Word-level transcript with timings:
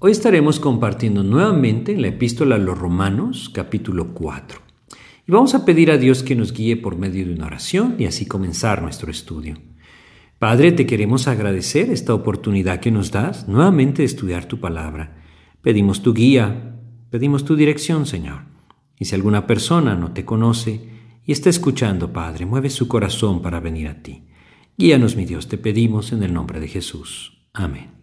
Hoy 0.00 0.12
estaremos 0.12 0.60
compartiendo 0.60 1.24
nuevamente 1.24 1.96
la 1.96 2.06
epístola 2.06 2.54
a 2.54 2.58
los 2.58 2.78
Romanos, 2.78 3.50
capítulo 3.52 4.14
4. 4.14 4.60
Y 5.26 5.32
vamos 5.32 5.56
a 5.56 5.64
pedir 5.64 5.90
a 5.90 5.98
Dios 5.98 6.22
que 6.22 6.36
nos 6.36 6.52
guíe 6.52 6.76
por 6.76 6.96
medio 6.96 7.26
de 7.26 7.34
una 7.34 7.46
oración 7.46 7.96
y 7.98 8.04
así 8.04 8.24
comenzar 8.24 8.80
nuestro 8.80 9.10
estudio. 9.10 9.56
Padre, 10.38 10.70
te 10.70 10.86
queremos 10.86 11.26
agradecer 11.26 11.90
esta 11.90 12.14
oportunidad 12.14 12.78
que 12.78 12.92
nos 12.92 13.10
das 13.10 13.48
nuevamente 13.48 14.02
de 14.02 14.06
estudiar 14.06 14.44
tu 14.44 14.60
palabra. 14.60 15.20
Pedimos 15.62 16.00
tu 16.00 16.14
guía, 16.14 16.76
pedimos 17.10 17.44
tu 17.44 17.56
dirección, 17.56 18.06
Señor. 18.06 18.42
Y 19.00 19.06
si 19.06 19.16
alguna 19.16 19.48
persona 19.48 19.96
no 19.96 20.12
te 20.12 20.24
conoce 20.24 20.90
y 21.24 21.32
está 21.32 21.50
escuchando, 21.50 22.12
Padre, 22.12 22.46
mueve 22.46 22.70
su 22.70 22.86
corazón 22.86 23.42
para 23.42 23.58
venir 23.58 23.88
a 23.88 24.00
ti. 24.00 24.28
Guíanos, 24.76 25.16
mi 25.16 25.24
Dios, 25.24 25.48
te 25.48 25.58
pedimos 25.58 26.12
en 26.12 26.22
el 26.22 26.32
nombre 26.32 26.60
de 26.60 26.68
Jesús. 26.68 27.48
Amén. 27.52 27.97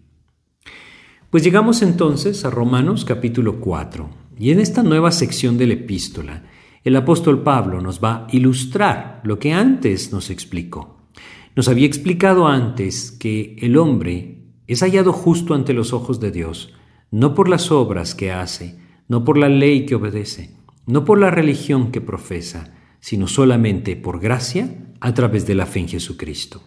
Pues 1.35 1.43
llegamos 1.43 1.81
entonces 1.81 2.45
a 2.45 2.49
Romanos 2.49 3.03
capítulo 3.03 3.59
4, 3.59 4.09
y 4.39 4.51
en 4.51 4.61
esta 4.61 4.83
nueva 4.83 5.11
sección 5.11 5.57
de 5.57 5.67
la 5.67 5.73
epístola, 5.73 6.43
el 6.85 6.95
apóstol 6.95 7.43
Pablo 7.43 7.81
nos 7.81 8.01
va 8.01 8.25
a 8.25 8.27
ilustrar 8.31 9.19
lo 9.25 9.37
que 9.37 9.51
antes 9.51 10.13
nos 10.13 10.29
explicó. 10.29 11.09
Nos 11.53 11.67
había 11.67 11.87
explicado 11.87 12.47
antes 12.47 13.11
que 13.11 13.57
el 13.59 13.75
hombre 13.75 14.45
es 14.67 14.79
hallado 14.79 15.11
justo 15.11 15.53
ante 15.53 15.73
los 15.73 15.91
ojos 15.91 16.21
de 16.21 16.31
Dios, 16.31 16.73
no 17.11 17.33
por 17.33 17.49
las 17.49 17.69
obras 17.69 18.15
que 18.15 18.31
hace, 18.31 18.79
no 19.09 19.25
por 19.25 19.37
la 19.37 19.49
ley 19.49 19.85
que 19.85 19.95
obedece, 19.95 20.55
no 20.85 21.03
por 21.03 21.19
la 21.19 21.31
religión 21.31 21.91
que 21.91 21.99
profesa, 21.99 22.73
sino 23.01 23.27
solamente 23.27 23.97
por 23.97 24.21
gracia 24.21 24.73
a 25.01 25.13
través 25.13 25.45
de 25.45 25.55
la 25.55 25.65
fe 25.65 25.81
en 25.81 25.89
Jesucristo. 25.89 26.63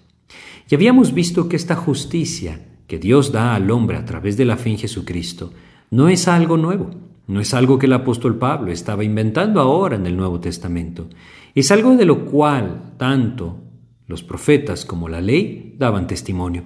Y 0.68 0.74
habíamos 0.74 1.14
visto 1.14 1.48
que 1.48 1.56
esta 1.56 1.74
justicia 1.74 2.66
que 2.88 2.98
Dios 2.98 3.30
da 3.30 3.54
al 3.54 3.70
hombre 3.70 3.96
a 3.96 4.04
través 4.04 4.36
de 4.36 4.46
la 4.46 4.56
fe 4.56 4.70
en 4.70 4.78
Jesucristo 4.78 5.52
no 5.90 6.08
es 6.08 6.26
algo 6.26 6.56
nuevo, 6.56 6.90
no 7.28 7.40
es 7.40 7.54
algo 7.54 7.78
que 7.78 7.86
el 7.86 7.92
apóstol 7.92 8.38
Pablo 8.38 8.72
estaba 8.72 9.04
inventando 9.04 9.60
ahora 9.60 9.96
en 9.96 10.06
el 10.06 10.16
Nuevo 10.16 10.40
Testamento, 10.40 11.08
es 11.54 11.70
algo 11.70 11.94
de 11.96 12.06
lo 12.06 12.24
cual 12.24 12.94
tanto 12.96 13.58
los 14.06 14.22
profetas 14.22 14.84
como 14.84 15.08
la 15.08 15.20
ley 15.20 15.76
daban 15.78 16.06
testimonio. 16.06 16.64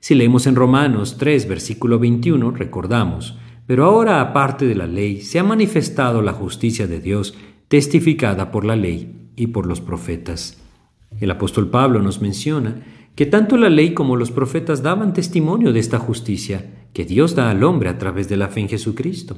Si 0.00 0.14
leemos 0.14 0.46
en 0.46 0.56
Romanos 0.56 1.16
3, 1.18 1.46
versículo 1.48 1.98
21, 1.98 2.50
recordamos, 2.50 3.38
pero 3.66 3.84
ahora 3.84 4.20
aparte 4.20 4.66
de 4.66 4.74
la 4.74 4.86
ley 4.86 5.20
se 5.20 5.38
ha 5.38 5.44
manifestado 5.44 6.22
la 6.22 6.32
justicia 6.32 6.88
de 6.88 7.00
Dios 7.00 7.34
testificada 7.68 8.50
por 8.50 8.64
la 8.64 8.74
ley 8.74 9.30
y 9.36 9.48
por 9.48 9.66
los 9.66 9.80
profetas. 9.80 10.60
El 11.20 11.30
apóstol 11.30 11.70
Pablo 11.70 12.02
nos 12.02 12.20
menciona 12.20 12.82
que 13.20 13.26
tanto 13.26 13.58
la 13.58 13.68
ley 13.68 13.92
como 13.92 14.16
los 14.16 14.30
profetas 14.30 14.82
daban 14.82 15.12
testimonio 15.12 15.74
de 15.74 15.80
esta 15.80 15.98
justicia 15.98 16.86
que 16.94 17.04
Dios 17.04 17.34
da 17.34 17.50
al 17.50 17.64
hombre 17.64 17.90
a 17.90 17.98
través 17.98 18.30
de 18.30 18.38
la 18.38 18.48
fe 18.48 18.60
en 18.60 18.70
Jesucristo. 18.70 19.36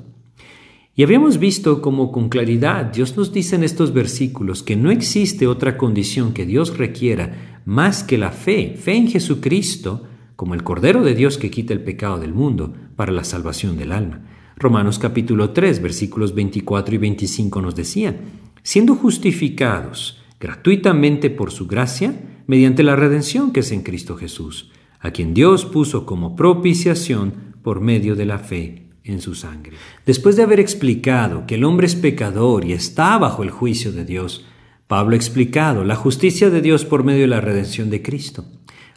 Y 0.95 1.03
habíamos 1.03 1.39
visto 1.39 1.83
cómo 1.83 2.13
con 2.13 2.29
claridad 2.29 2.85
Dios 2.93 3.17
nos 3.17 3.33
dice 3.33 3.57
en 3.57 3.65
estos 3.65 3.93
versículos 3.93 4.63
que 4.63 4.77
no 4.77 4.93
existe 4.93 5.49
otra 5.49 5.77
condición 5.77 6.33
que 6.33 6.47
Dios 6.47 6.79
requiera 6.79 7.61
más 7.65 8.05
que 8.05 8.19
la 8.19 8.31
fe, 8.31 8.77
fe 8.77 8.95
en 8.95 9.09
Jesucristo, 9.09 10.05
como 10.37 10.55
el 10.55 10.63
Cordero 10.63 11.03
de 11.03 11.17
Dios 11.17 11.37
que 11.37 11.51
quita 11.51 11.73
el 11.73 11.83
pecado 11.83 12.21
del 12.21 12.35
mundo 12.35 12.73
para 12.95 13.11
la 13.11 13.25
salvación 13.25 13.77
del 13.77 13.91
alma. 13.91 14.21
Romanos 14.59 15.01
capítulo 15.01 15.51
3 15.51 15.83
versículos 15.83 16.37
24 16.37 16.95
y 16.95 16.99
25 16.99 17.61
nos 17.61 17.75
decía, 17.75 18.17
siendo 18.63 18.95
justificados 18.95 20.23
gratuitamente 20.39 21.31
por 21.31 21.51
su 21.51 21.67
gracia, 21.67 22.15
mediante 22.47 22.83
la 22.83 22.97
redención 22.97 23.53
que 23.53 23.61
es 23.61 23.73
en 23.73 23.83
Cristo 23.83 24.17
Jesús, 24.17 24.71
a 25.01 25.11
quien 25.11 25.35
Dios 25.35 25.65
puso 25.65 26.07
como 26.07 26.37
propiciación 26.37 27.55
por 27.63 27.81
medio 27.81 28.15
de 28.15 28.27
la 28.27 28.39
fe 28.39 28.89
en 29.05 29.21
su 29.21 29.35
sangre. 29.35 29.77
Después 30.07 30.37
de 30.37 30.43
haber 30.43 30.61
explicado 30.61 31.47
que 31.47 31.57
el 31.57 31.65
hombre 31.65 31.87
es 31.87 31.97
pecador 31.97 32.65
y 32.65 32.73
está 32.73 33.19
bajo 33.19 33.43
el 33.43 33.51
juicio 33.51 33.93
de 33.93 34.05
Dios, 34.05 34.45
Pablo 34.87 35.15
ha 35.15 35.17
explicado 35.17 35.85
la 35.85 35.97
justicia 35.97 36.51
de 36.51 36.61
Dios 36.61 36.85
por 36.85 37.05
medio 37.05 37.23
de 37.23 37.29
la 37.29 37.41
redención 37.41 37.91
de 37.91 38.03
Cristo. 38.03 38.45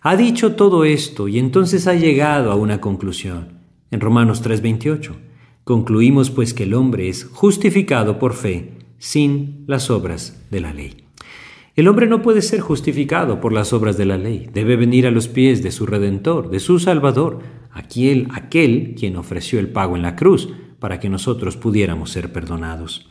Ha 0.01 0.15
dicho 0.15 0.55
todo 0.55 0.85
esto 0.85 1.27
y 1.27 1.39
entonces 1.39 1.87
ha 1.87 1.95
llegado 1.95 2.51
a 2.51 2.55
una 2.55 2.81
conclusión. 2.81 3.59
En 3.91 4.01
Romanos 4.01 4.43
3:28, 4.43 5.15
concluimos 5.63 6.29
pues 6.29 6.53
que 6.53 6.63
el 6.63 6.73
hombre 6.73 7.09
es 7.09 7.23
justificado 7.25 8.19
por 8.19 8.33
fe 8.33 8.73
sin 8.99 9.63
las 9.67 9.89
obras 9.89 10.45
de 10.51 10.59
la 10.59 10.73
ley. 10.73 11.04
El 11.75 11.89
hombre 11.89 12.07
no 12.07 12.21
puede 12.21 12.41
ser 12.41 12.61
justificado 12.61 13.41
por 13.41 13.51
las 13.51 13.73
obras 13.73 13.97
de 13.97 14.05
la 14.05 14.17
ley, 14.17 14.47
debe 14.53 14.77
venir 14.77 15.05
a 15.07 15.11
los 15.11 15.27
pies 15.27 15.61
de 15.61 15.71
su 15.71 15.85
Redentor, 15.85 16.49
de 16.49 16.61
su 16.61 16.79
Salvador, 16.79 17.39
aquel, 17.73 18.29
aquel 18.33 18.95
quien 18.97 19.17
ofreció 19.17 19.59
el 19.59 19.67
pago 19.67 19.97
en 19.97 20.01
la 20.01 20.15
cruz 20.15 20.47
para 20.79 21.01
que 21.01 21.09
nosotros 21.09 21.57
pudiéramos 21.57 22.11
ser 22.11 22.31
perdonados. 22.31 23.09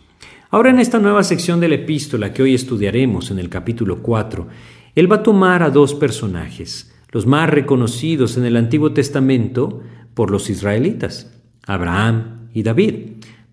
Ahora 0.48 0.70
en 0.70 0.78
esta 0.78 0.98
nueva 0.98 1.24
sección 1.24 1.60
de 1.60 1.68
la 1.68 1.74
epístola 1.74 2.32
que 2.32 2.42
hoy 2.42 2.54
estudiaremos 2.54 3.30
en 3.30 3.38
el 3.38 3.50
capítulo 3.50 4.00
4, 4.00 4.48
él 4.94 5.12
va 5.12 5.16
a 5.16 5.22
tomar 5.22 5.62
a 5.62 5.68
dos 5.68 5.92
personajes, 5.92 6.94
los 7.12 7.26
más 7.26 7.50
reconocidos 7.50 8.38
en 8.38 8.46
el 8.46 8.56
Antiguo 8.56 8.92
Testamento 8.92 9.82
por 10.14 10.30
los 10.30 10.48
israelitas, 10.48 11.38
Abraham 11.66 12.48
y 12.54 12.62
David. 12.62 12.94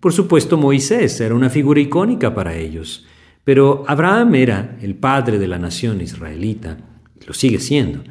Por 0.00 0.14
supuesto, 0.14 0.56
Moisés 0.56 1.20
era 1.20 1.34
una 1.34 1.50
figura 1.50 1.80
icónica 1.80 2.34
para 2.34 2.56
ellos. 2.56 3.04
Pero 3.44 3.84
Abraham 3.88 4.34
era 4.36 4.78
el 4.80 4.94
padre 4.94 5.38
de 5.38 5.48
la 5.48 5.58
nación 5.58 6.00
israelita, 6.00 6.78
lo 7.26 7.34
sigue 7.34 7.58
siendo, 7.58 8.02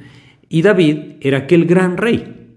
y 0.49 0.61
David 0.61 1.17
era 1.21 1.39
aquel 1.39 1.65
gran 1.65 1.97
rey. 1.97 2.55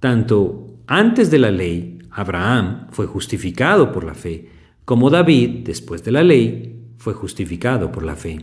Tanto 0.00 0.78
antes 0.86 1.30
de 1.30 1.38
la 1.38 1.50
ley, 1.50 1.98
Abraham 2.10 2.88
fue 2.90 3.06
justificado 3.06 3.92
por 3.92 4.04
la 4.04 4.14
fe, 4.14 4.48
como 4.84 5.10
David, 5.10 5.64
después 5.64 6.02
de 6.02 6.12
la 6.12 6.22
ley, 6.24 6.94
fue 6.96 7.14
justificado 7.14 7.92
por 7.92 8.04
la 8.04 8.16
fe. 8.16 8.38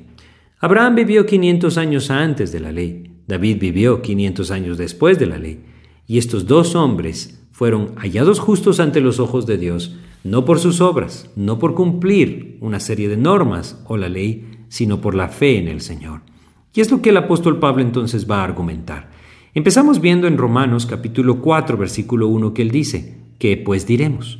Abraham 0.59 0.95
vivió 0.95 1.25
500 1.25 1.77
años 1.77 2.09
antes 2.09 2.51
de 2.51 2.59
la 2.59 2.71
ley, 2.71 3.11
David 3.27 3.57
vivió 3.59 4.01
500 4.01 4.51
años 4.51 4.77
después 4.77 5.19
de 5.19 5.25
la 5.25 5.37
ley, 5.37 5.65
y 6.07 6.17
estos 6.17 6.45
dos 6.45 6.75
hombres 6.75 7.43
fueron 7.51 7.95
hallados 7.95 8.39
justos 8.39 8.79
ante 8.79 9.01
los 9.01 9.19
ojos 9.19 9.45
de 9.45 9.57
Dios, 9.57 9.95
no 10.25 10.43
por 10.43 10.57
sus 10.57 10.81
obras, 10.81 11.29
no 11.35 11.59
por 11.59 11.75
cumplir 11.75 12.57
una 12.59 12.79
serie 12.79 13.07
de 13.07 13.15
normas 13.15 13.79
o 13.85 13.95
la 13.95 14.09
ley, 14.09 14.47
sino 14.69 14.99
por 14.99 15.13
la 15.13 15.29
fe 15.29 15.59
en 15.59 15.67
el 15.67 15.81
Señor. 15.81 16.21
Y 16.73 16.81
es 16.81 16.89
lo 16.89 16.99
que 16.99 17.11
el 17.11 17.17
apóstol 17.17 17.59
Pablo 17.59 17.83
entonces 17.83 18.29
va 18.29 18.41
a 18.41 18.43
argumentar. 18.43 19.11
Empezamos 19.53 20.01
viendo 20.01 20.25
en 20.25 20.39
Romanos 20.39 20.87
capítulo 20.87 21.41
4, 21.41 21.77
versículo 21.77 22.27
1 22.27 22.55
que 22.55 22.63
él 22.63 22.71
dice, 22.71 23.19
¿qué 23.37 23.55
pues 23.55 23.85
diremos? 23.85 24.39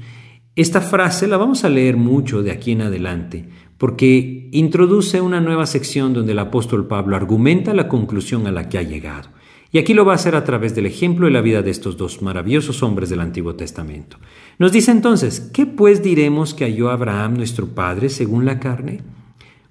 Esta 0.56 0.82
frase 0.82 1.28
la 1.28 1.38
vamos 1.38 1.64
a 1.64 1.70
leer 1.70 1.98
mucho 1.98 2.42
de 2.42 2.50
aquí 2.50 2.72
en 2.72 2.82
adelante, 2.82 3.48
porque 3.78 4.50
introduce 4.54 5.22
una 5.22 5.40
nueva 5.40 5.68
sección 5.68 6.16
donde 6.16 6.32
el 6.32 6.40
apóstol 6.40 6.88
Pablo 6.88 7.16
argumenta 7.16 7.76
la 7.76 7.88
conclusión 7.88 8.48
a 8.48 8.52
la 8.52 8.70
que 8.70 8.80
ha 8.80 8.84
llegado. 8.84 9.30
Y 9.76 9.78
aquí 9.78 9.94
lo 9.94 10.06
va 10.06 10.14
a 10.14 10.16
hacer 10.16 10.38
a 10.38 10.46
través 10.46 10.74
del 10.74 10.86
ejemplo 10.86 11.26
de 11.26 11.34
la 11.34 11.42
vida 11.42 11.62
de 11.62 11.70
estos 11.70 11.98
dos 11.98 12.22
maravillosos 12.22 12.82
hombres 12.82 13.10
del 13.10 13.20
Antiguo 13.20 13.56
Testamento. 13.56 14.16
Nos 14.58 14.72
dice 14.72 14.92
entonces, 14.92 15.50
¿qué 15.52 15.66
pues 15.66 16.02
diremos 16.02 16.54
que 16.54 16.64
halló 16.64 16.92
Abraham 16.92 17.34
nuestro 17.34 17.68
Padre 17.68 18.08
según 18.08 18.46
la 18.46 18.62
carne? 18.62 19.02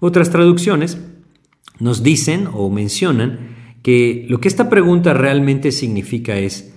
Otras 0.01 0.29
traducciones 0.29 0.99
nos 1.81 2.03
dicen 2.03 2.51
o 2.53 2.69
mencionan 2.69 3.79
que 3.83 4.27
lo 4.29 4.41
que 4.41 4.49
esta 4.49 4.69
pregunta 4.69 5.15
realmente 5.15 5.73
significa 5.73 6.37
es, 6.37 6.75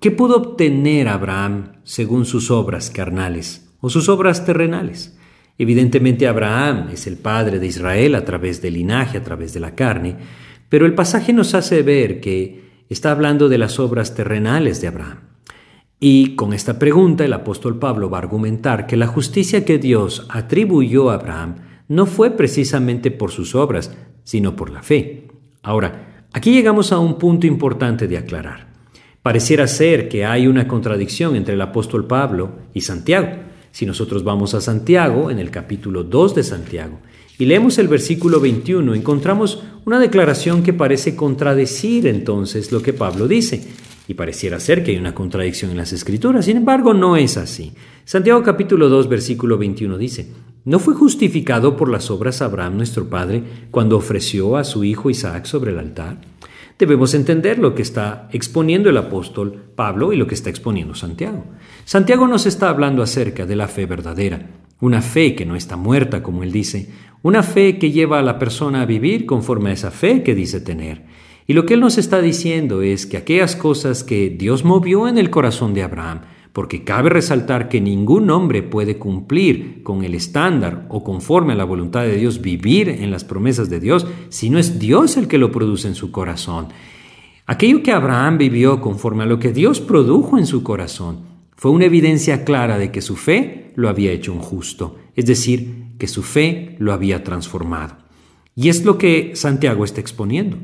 ¿Qué 0.00 0.10
pudo 0.10 0.38
obtener 0.38 1.06
Abraham 1.06 1.74
según 1.84 2.24
sus 2.24 2.50
obras 2.50 2.90
carnales 2.90 3.72
o 3.78 3.88
sus 3.88 4.08
obras 4.08 4.44
terrenales? 4.44 5.16
Evidentemente 5.58 6.26
Abraham 6.26 6.88
es 6.92 7.06
el 7.06 7.18
padre 7.18 7.60
de 7.60 7.68
Israel 7.68 8.16
a 8.16 8.24
través 8.24 8.60
del 8.60 8.74
linaje, 8.74 9.18
a 9.18 9.22
través 9.22 9.54
de 9.54 9.60
la 9.60 9.76
carne, 9.76 10.16
pero 10.68 10.86
el 10.86 10.94
pasaje 10.94 11.32
nos 11.32 11.54
hace 11.54 11.82
ver 11.82 12.20
que 12.20 12.64
está 12.88 13.10
hablando 13.10 13.48
de 13.48 13.58
las 13.58 13.78
obras 13.78 14.14
terrenales 14.14 14.80
de 14.80 14.88
Abraham. 14.88 15.20
Y 16.00 16.34
con 16.36 16.52
esta 16.52 16.78
pregunta 16.78 17.24
el 17.24 17.32
apóstol 17.32 17.78
Pablo 17.78 18.10
va 18.10 18.18
a 18.18 18.22
argumentar 18.22 18.86
que 18.86 18.96
la 18.96 19.06
justicia 19.06 19.64
que 19.64 19.78
Dios 19.78 20.26
atribuyó 20.28 21.10
a 21.10 21.14
Abraham 21.14 21.56
no 21.88 22.06
fue 22.06 22.30
precisamente 22.30 23.10
por 23.10 23.30
sus 23.30 23.54
obras, 23.54 23.96
sino 24.22 24.56
por 24.56 24.70
la 24.70 24.82
fe. 24.82 25.28
Ahora, 25.62 26.26
aquí 26.32 26.52
llegamos 26.52 26.92
a 26.92 26.98
un 26.98 27.18
punto 27.18 27.46
importante 27.46 28.06
de 28.06 28.18
aclarar. 28.18 28.72
Pareciera 29.22 29.66
ser 29.66 30.08
que 30.08 30.26
hay 30.26 30.46
una 30.46 30.68
contradicción 30.68 31.36
entre 31.36 31.54
el 31.54 31.60
apóstol 31.62 32.06
Pablo 32.06 32.58
y 32.74 32.82
Santiago. 32.82 33.28
Si 33.70 33.86
nosotros 33.86 34.22
vamos 34.22 34.54
a 34.54 34.60
Santiago, 34.60 35.30
en 35.30 35.38
el 35.38 35.50
capítulo 35.50 36.04
2 36.04 36.34
de 36.34 36.42
Santiago, 36.42 36.98
y 37.38 37.46
leemos 37.46 37.78
el 37.78 37.88
versículo 37.88 38.38
21, 38.40 38.94
encontramos 38.94 39.62
una 39.84 39.98
declaración 39.98 40.62
que 40.62 40.72
parece 40.72 41.16
contradecir 41.16 42.06
entonces 42.06 42.70
lo 42.70 42.80
que 42.80 42.92
Pablo 42.92 43.26
dice. 43.26 43.68
Y 44.06 44.14
pareciera 44.14 44.60
ser 44.60 44.84
que 44.84 44.92
hay 44.92 44.98
una 44.98 45.14
contradicción 45.14 45.70
en 45.70 45.78
las 45.78 45.92
escrituras. 45.92 46.44
Sin 46.44 46.58
embargo, 46.58 46.92
no 46.92 47.16
es 47.16 47.36
así. 47.36 47.72
Santiago 48.04 48.42
capítulo 48.42 48.88
2, 48.88 49.08
versículo 49.08 49.56
21 49.56 49.96
dice, 49.96 50.28
¿no 50.64 50.78
fue 50.78 50.94
justificado 50.94 51.76
por 51.76 51.88
las 51.88 52.10
obras 52.10 52.42
Abraham 52.42 52.76
nuestro 52.76 53.08
Padre 53.08 53.42
cuando 53.70 53.96
ofreció 53.96 54.56
a 54.56 54.64
su 54.64 54.84
hijo 54.84 55.08
Isaac 55.08 55.46
sobre 55.46 55.72
el 55.72 55.78
altar? 55.78 56.20
Debemos 56.78 57.14
entender 57.14 57.58
lo 57.58 57.74
que 57.74 57.82
está 57.82 58.28
exponiendo 58.32 58.90
el 58.90 58.96
apóstol 58.96 59.70
Pablo 59.74 60.12
y 60.12 60.16
lo 60.16 60.26
que 60.26 60.34
está 60.34 60.50
exponiendo 60.50 60.94
Santiago. 60.94 61.44
Santiago 61.84 62.26
nos 62.26 62.46
está 62.46 62.68
hablando 62.68 63.02
acerca 63.02 63.46
de 63.46 63.56
la 63.56 63.68
fe 63.68 63.86
verdadera, 63.86 64.50
una 64.84 65.00
fe 65.00 65.34
que 65.34 65.46
no 65.46 65.56
está 65.56 65.76
muerta, 65.76 66.22
como 66.22 66.42
él 66.42 66.52
dice, 66.52 66.90
una 67.22 67.42
fe 67.42 67.78
que 67.78 67.90
lleva 67.90 68.18
a 68.18 68.22
la 68.22 68.38
persona 68.38 68.82
a 68.82 68.86
vivir 68.86 69.24
conforme 69.24 69.70
a 69.70 69.72
esa 69.72 69.90
fe 69.90 70.22
que 70.22 70.34
dice 70.34 70.60
tener. 70.60 71.06
Y 71.46 71.54
lo 71.54 71.64
que 71.64 71.72
él 71.72 71.80
nos 71.80 71.96
está 71.96 72.20
diciendo 72.20 72.82
es 72.82 73.06
que 73.06 73.16
aquellas 73.16 73.56
cosas 73.56 74.04
que 74.04 74.28
Dios 74.28 74.62
movió 74.62 75.08
en 75.08 75.16
el 75.16 75.30
corazón 75.30 75.72
de 75.72 75.82
Abraham, 75.82 76.20
porque 76.52 76.84
cabe 76.84 77.08
resaltar 77.08 77.70
que 77.70 77.80
ningún 77.80 78.28
hombre 78.28 78.62
puede 78.62 78.98
cumplir 78.98 79.82
con 79.82 80.04
el 80.04 80.14
estándar 80.14 80.86
o 80.90 81.02
conforme 81.02 81.54
a 81.54 81.56
la 81.56 81.64
voluntad 81.64 82.02
de 82.02 82.16
Dios 82.16 82.42
vivir 82.42 82.90
en 82.90 83.10
las 83.10 83.24
promesas 83.24 83.70
de 83.70 83.80
Dios 83.80 84.06
si 84.28 84.50
no 84.50 84.58
es 84.58 84.78
Dios 84.78 85.16
el 85.16 85.28
que 85.28 85.38
lo 85.38 85.50
produce 85.50 85.88
en 85.88 85.94
su 85.94 86.12
corazón. 86.12 86.68
Aquello 87.46 87.82
que 87.82 87.92
Abraham 87.92 88.36
vivió 88.36 88.82
conforme 88.82 89.22
a 89.22 89.26
lo 89.26 89.38
que 89.38 89.52
Dios 89.52 89.80
produjo 89.80 90.36
en 90.36 90.46
su 90.46 90.62
corazón 90.62 91.20
fue 91.56 91.70
una 91.70 91.86
evidencia 91.86 92.44
clara 92.44 92.76
de 92.76 92.92
que 92.92 93.00
su 93.00 93.16
fe 93.16 93.63
lo 93.76 93.88
había 93.88 94.12
hecho 94.12 94.32
un 94.32 94.40
justo, 94.40 94.96
es 95.14 95.26
decir, 95.26 95.84
que 95.98 96.06
su 96.06 96.22
fe 96.22 96.76
lo 96.78 96.92
había 96.92 97.22
transformado. 97.24 97.96
Y 98.56 98.68
es 98.68 98.84
lo 98.84 98.98
que 98.98 99.32
Santiago 99.34 99.84
está 99.84 100.00
exponiendo. 100.00 100.58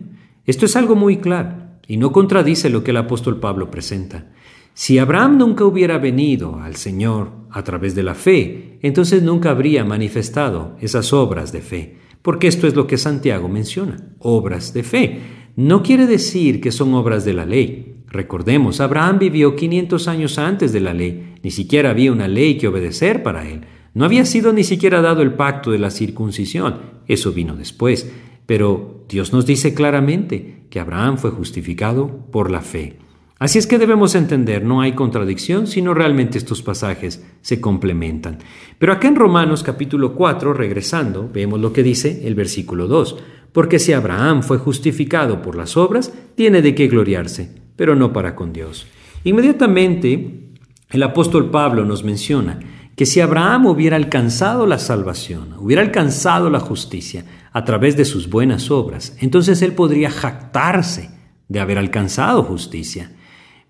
Esto 0.46 0.66
es 0.66 0.76
algo 0.76 0.94
muy 0.96 1.18
claro 1.18 1.54
y 1.86 1.96
no 1.96 2.12
contradice 2.12 2.70
lo 2.70 2.84
que 2.84 2.92
el 2.92 2.98
apóstol 2.98 3.40
Pablo 3.40 3.70
presenta. 3.70 4.30
Si 4.74 4.98
Abraham 4.98 5.38
nunca 5.38 5.64
hubiera 5.64 5.98
venido 5.98 6.60
al 6.60 6.76
Señor 6.76 7.32
a 7.50 7.64
través 7.64 7.94
de 7.94 8.02
la 8.02 8.14
fe, 8.14 8.78
entonces 8.82 9.22
nunca 9.22 9.50
habría 9.50 9.84
manifestado 9.84 10.76
esas 10.80 11.12
obras 11.12 11.52
de 11.52 11.60
fe, 11.60 11.96
porque 12.22 12.46
esto 12.46 12.66
es 12.66 12.74
lo 12.74 12.86
que 12.86 12.96
Santiago 12.96 13.48
menciona, 13.48 14.14
obras 14.20 14.72
de 14.72 14.84
fe. 14.84 15.20
No 15.56 15.82
quiere 15.82 16.06
decir 16.06 16.60
que 16.60 16.72
son 16.72 16.94
obras 16.94 17.24
de 17.24 17.34
la 17.34 17.44
ley. 17.44 17.89
Recordemos, 18.10 18.80
Abraham 18.80 19.20
vivió 19.20 19.54
500 19.54 20.08
años 20.08 20.38
antes 20.38 20.72
de 20.72 20.80
la 20.80 20.92
ley, 20.92 21.34
ni 21.44 21.52
siquiera 21.52 21.90
había 21.90 22.10
una 22.10 22.26
ley 22.26 22.58
que 22.58 22.66
obedecer 22.66 23.22
para 23.22 23.48
él. 23.48 23.60
No 23.94 24.04
había 24.04 24.24
sido 24.24 24.52
ni 24.52 24.64
siquiera 24.64 25.00
dado 25.00 25.22
el 25.22 25.34
pacto 25.34 25.70
de 25.70 25.78
la 25.78 25.90
circuncisión, 25.90 26.76
eso 27.06 27.32
vino 27.32 27.54
después, 27.54 28.10
pero 28.46 29.04
Dios 29.08 29.32
nos 29.32 29.46
dice 29.46 29.74
claramente 29.74 30.66
que 30.70 30.80
Abraham 30.80 31.18
fue 31.18 31.30
justificado 31.30 32.26
por 32.32 32.50
la 32.50 32.62
fe. 32.62 32.98
Así 33.38 33.58
es 33.58 33.66
que 33.66 33.78
debemos 33.78 34.16
entender, 34.16 34.64
no 34.64 34.80
hay 34.80 34.92
contradicción, 34.92 35.66
sino 35.66 35.94
realmente 35.94 36.36
estos 36.36 36.62
pasajes 36.62 37.24
se 37.40 37.60
complementan. 37.60 38.38
Pero 38.78 38.92
acá 38.92 39.08
en 39.08 39.16
Romanos 39.16 39.62
capítulo 39.62 40.14
4, 40.14 40.52
regresando, 40.52 41.30
vemos 41.32 41.60
lo 41.60 41.72
que 41.72 41.82
dice 41.82 42.26
el 42.26 42.34
versículo 42.34 42.86
2, 42.86 43.16
porque 43.52 43.78
si 43.78 43.92
Abraham 43.92 44.42
fue 44.42 44.58
justificado 44.58 45.42
por 45.42 45.56
las 45.56 45.76
obras, 45.76 46.12
tiene 46.34 46.60
de 46.60 46.74
qué 46.74 46.88
gloriarse, 46.88 47.59
pero 47.80 47.96
no 47.96 48.12
para 48.12 48.36
con 48.36 48.52
Dios. 48.52 48.86
Inmediatamente, 49.24 50.50
el 50.90 51.02
apóstol 51.02 51.48
Pablo 51.48 51.86
nos 51.86 52.04
menciona 52.04 52.58
que 52.94 53.06
si 53.06 53.22
Abraham 53.22 53.64
hubiera 53.64 53.96
alcanzado 53.96 54.66
la 54.66 54.78
salvación, 54.78 55.54
hubiera 55.58 55.80
alcanzado 55.80 56.50
la 56.50 56.60
justicia 56.60 57.24
a 57.52 57.64
través 57.64 57.96
de 57.96 58.04
sus 58.04 58.28
buenas 58.28 58.70
obras, 58.70 59.16
entonces 59.18 59.62
él 59.62 59.72
podría 59.72 60.10
jactarse 60.10 61.08
de 61.48 61.58
haber 61.58 61.78
alcanzado 61.78 62.42
justicia. 62.42 63.12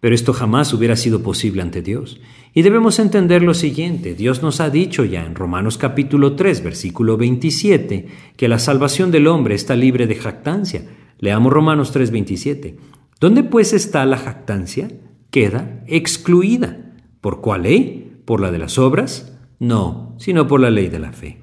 Pero 0.00 0.16
esto 0.16 0.32
jamás 0.32 0.74
hubiera 0.74 0.96
sido 0.96 1.22
posible 1.22 1.62
ante 1.62 1.80
Dios. 1.80 2.20
Y 2.52 2.62
debemos 2.62 2.98
entender 2.98 3.42
lo 3.44 3.54
siguiente, 3.54 4.16
Dios 4.16 4.42
nos 4.42 4.60
ha 4.60 4.70
dicho 4.70 5.04
ya 5.04 5.24
en 5.24 5.36
Romanos 5.36 5.78
capítulo 5.78 6.34
3, 6.34 6.64
versículo 6.64 7.16
27, 7.16 8.08
que 8.36 8.48
la 8.48 8.58
salvación 8.58 9.12
del 9.12 9.28
hombre 9.28 9.54
está 9.54 9.76
libre 9.76 10.08
de 10.08 10.16
jactancia. 10.16 10.82
Leamos 11.20 11.52
Romanos 11.52 11.92
3, 11.92 12.10
27. 12.10 12.76
¿Dónde 13.20 13.42
pues 13.42 13.74
está 13.74 14.06
la 14.06 14.16
jactancia? 14.16 14.90
Queda 15.30 15.84
excluida. 15.86 16.94
¿Por 17.20 17.42
cuál 17.42 17.64
ley? 17.64 18.22
¿Por 18.24 18.40
la 18.40 18.50
de 18.50 18.58
las 18.58 18.78
obras? 18.78 19.38
No, 19.58 20.16
sino 20.18 20.46
por 20.46 20.58
la 20.58 20.70
ley 20.70 20.88
de 20.88 21.00
la 21.00 21.12
fe. 21.12 21.42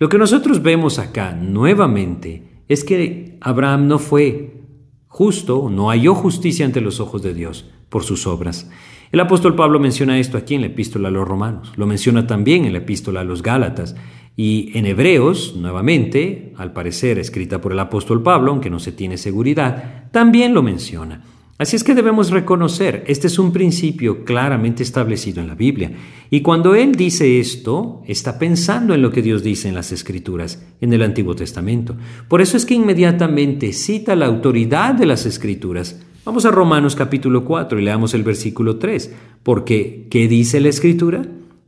Lo 0.00 0.08
que 0.08 0.18
nosotros 0.18 0.60
vemos 0.60 0.98
acá 0.98 1.32
nuevamente 1.32 2.64
es 2.66 2.82
que 2.82 3.38
Abraham 3.40 3.86
no 3.86 4.00
fue 4.00 4.62
justo, 5.06 5.70
no 5.70 5.90
halló 5.90 6.16
justicia 6.16 6.66
ante 6.66 6.80
los 6.80 6.98
ojos 6.98 7.22
de 7.22 7.32
Dios 7.32 7.70
por 7.90 8.02
sus 8.02 8.26
obras. 8.26 8.68
El 9.12 9.20
apóstol 9.20 9.54
Pablo 9.54 9.78
menciona 9.78 10.18
esto 10.18 10.36
aquí 10.36 10.56
en 10.56 10.62
la 10.62 10.66
epístola 10.66 11.06
a 11.06 11.12
los 11.12 11.28
romanos, 11.28 11.72
lo 11.76 11.86
menciona 11.86 12.26
también 12.26 12.64
en 12.64 12.72
la 12.72 12.78
epístola 12.78 13.20
a 13.20 13.24
los 13.24 13.44
gálatas 13.44 13.94
y 14.36 14.76
en 14.76 14.86
Hebreos, 14.86 15.54
nuevamente, 15.56 16.52
al 16.56 16.72
parecer 16.72 17.18
escrita 17.18 17.60
por 17.60 17.72
el 17.72 17.78
apóstol 17.78 18.22
Pablo, 18.22 18.50
aunque 18.50 18.70
no 18.70 18.80
se 18.80 18.92
tiene 18.92 19.16
seguridad, 19.16 20.10
también 20.10 20.54
lo 20.54 20.62
menciona. 20.62 21.22
Así 21.56 21.76
es 21.76 21.84
que 21.84 21.94
debemos 21.94 22.30
reconocer, 22.30 23.04
este 23.06 23.28
es 23.28 23.38
un 23.38 23.52
principio 23.52 24.24
claramente 24.24 24.82
establecido 24.82 25.40
en 25.40 25.46
la 25.46 25.54
Biblia. 25.54 25.92
Y 26.28 26.40
cuando 26.40 26.74
Él 26.74 26.96
dice 26.96 27.38
esto, 27.38 28.02
está 28.08 28.40
pensando 28.40 28.92
en 28.92 29.02
lo 29.02 29.12
que 29.12 29.22
Dios 29.22 29.44
dice 29.44 29.68
en 29.68 29.76
las 29.76 29.92
Escrituras, 29.92 30.66
en 30.80 30.92
el 30.92 31.02
Antiguo 31.02 31.36
Testamento. 31.36 31.96
Por 32.26 32.40
eso 32.40 32.56
es 32.56 32.66
que 32.66 32.74
inmediatamente 32.74 33.72
cita 33.72 34.16
la 34.16 34.26
autoridad 34.26 34.94
de 34.94 35.06
las 35.06 35.26
Escrituras. 35.26 36.04
Vamos 36.24 36.44
a 36.44 36.50
Romanos 36.50 36.96
capítulo 36.96 37.44
4 37.44 37.78
y 37.78 37.84
leamos 37.84 38.14
el 38.14 38.24
versículo 38.24 38.78
3. 38.78 39.14
Porque, 39.44 40.08
¿qué 40.10 40.26
dice 40.26 40.58
la 40.58 40.70
Escritura? 40.70 41.22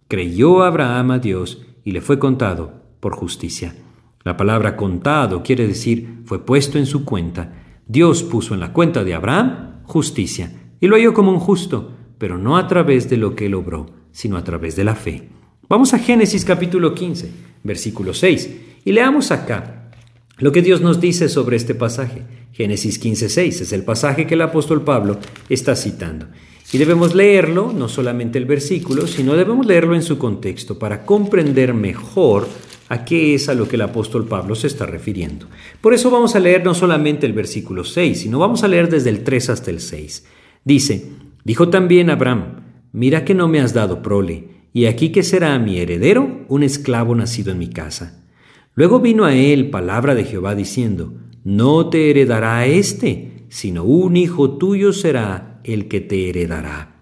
Creyó 0.08 0.64
Abraham 0.64 1.12
a 1.12 1.18
Dios 1.20 1.65
y 1.86 1.92
le 1.92 2.00
fue 2.02 2.18
contado 2.18 2.82
por 2.98 3.14
justicia. 3.14 3.74
La 4.24 4.36
palabra 4.36 4.76
contado 4.76 5.44
quiere 5.44 5.68
decir 5.68 6.18
fue 6.24 6.44
puesto 6.44 6.78
en 6.78 6.84
su 6.84 7.04
cuenta. 7.04 7.62
Dios 7.86 8.24
puso 8.24 8.54
en 8.54 8.60
la 8.60 8.72
cuenta 8.72 9.04
de 9.04 9.14
Abraham 9.14 9.82
justicia, 9.84 10.50
y 10.80 10.88
lo 10.88 10.96
halló 10.96 11.14
como 11.14 11.30
un 11.30 11.38
justo, 11.38 11.92
pero 12.18 12.38
no 12.38 12.56
a 12.56 12.66
través 12.66 13.08
de 13.08 13.16
lo 13.16 13.36
que 13.36 13.46
él 13.46 13.54
obró, 13.54 13.86
sino 14.10 14.36
a 14.36 14.42
través 14.42 14.74
de 14.74 14.82
la 14.82 14.96
fe. 14.96 15.28
Vamos 15.68 15.94
a 15.94 16.00
Génesis 16.00 16.44
capítulo 16.44 16.92
15, 16.92 17.30
versículo 17.62 18.12
6, 18.12 18.50
y 18.84 18.90
leamos 18.90 19.30
acá 19.30 19.92
lo 20.38 20.50
que 20.50 20.62
Dios 20.62 20.80
nos 20.80 21.00
dice 21.00 21.28
sobre 21.28 21.56
este 21.56 21.76
pasaje. 21.76 22.22
Génesis 22.50 22.98
15, 22.98 23.28
6 23.28 23.60
es 23.60 23.72
el 23.72 23.84
pasaje 23.84 24.26
que 24.26 24.34
el 24.34 24.42
apóstol 24.42 24.82
Pablo 24.82 25.18
está 25.48 25.76
citando. 25.76 26.26
Y 26.72 26.78
debemos 26.78 27.14
leerlo, 27.14 27.72
no 27.72 27.88
solamente 27.88 28.38
el 28.38 28.44
versículo, 28.44 29.06
sino 29.06 29.34
debemos 29.34 29.66
leerlo 29.66 29.94
en 29.94 30.02
su 30.02 30.18
contexto 30.18 30.78
para 30.78 31.04
comprender 31.04 31.74
mejor 31.74 32.48
a 32.88 33.04
qué 33.04 33.34
es 33.34 33.48
a 33.48 33.54
lo 33.54 33.68
que 33.68 33.76
el 33.76 33.82
apóstol 33.82 34.26
Pablo 34.26 34.54
se 34.54 34.66
está 34.66 34.86
refiriendo. 34.86 35.46
Por 35.80 35.94
eso 35.94 36.10
vamos 36.10 36.34
a 36.34 36.40
leer 36.40 36.64
no 36.64 36.74
solamente 36.74 37.26
el 37.26 37.32
versículo 37.32 37.84
6, 37.84 38.20
sino 38.20 38.38
vamos 38.38 38.62
a 38.62 38.68
leer 38.68 38.88
desde 38.88 39.10
el 39.10 39.22
3 39.22 39.50
hasta 39.50 39.70
el 39.70 39.80
6. 39.80 40.24
Dice, 40.64 41.10
dijo 41.44 41.68
también 41.68 42.10
Abraham, 42.10 42.64
mira 42.92 43.24
que 43.24 43.34
no 43.34 43.48
me 43.48 43.60
has 43.60 43.72
dado 43.72 44.02
prole, 44.02 44.48
y 44.72 44.86
aquí 44.86 45.10
que 45.10 45.22
será 45.22 45.58
mi 45.58 45.78
heredero, 45.78 46.44
un 46.48 46.62
esclavo 46.62 47.14
nacido 47.14 47.52
en 47.52 47.58
mi 47.58 47.68
casa. 47.68 48.24
Luego 48.74 49.00
vino 49.00 49.24
a 49.24 49.34
él 49.34 49.70
palabra 49.70 50.14
de 50.14 50.24
Jehová 50.24 50.54
diciendo, 50.54 51.14
no 51.44 51.88
te 51.88 52.10
heredará 52.10 52.66
éste, 52.66 53.46
sino 53.48 53.84
un 53.84 54.16
hijo 54.16 54.58
tuyo 54.58 54.92
será 54.92 55.55
el 55.66 55.88
que 55.88 56.00
te 56.00 56.28
heredará. 56.28 56.96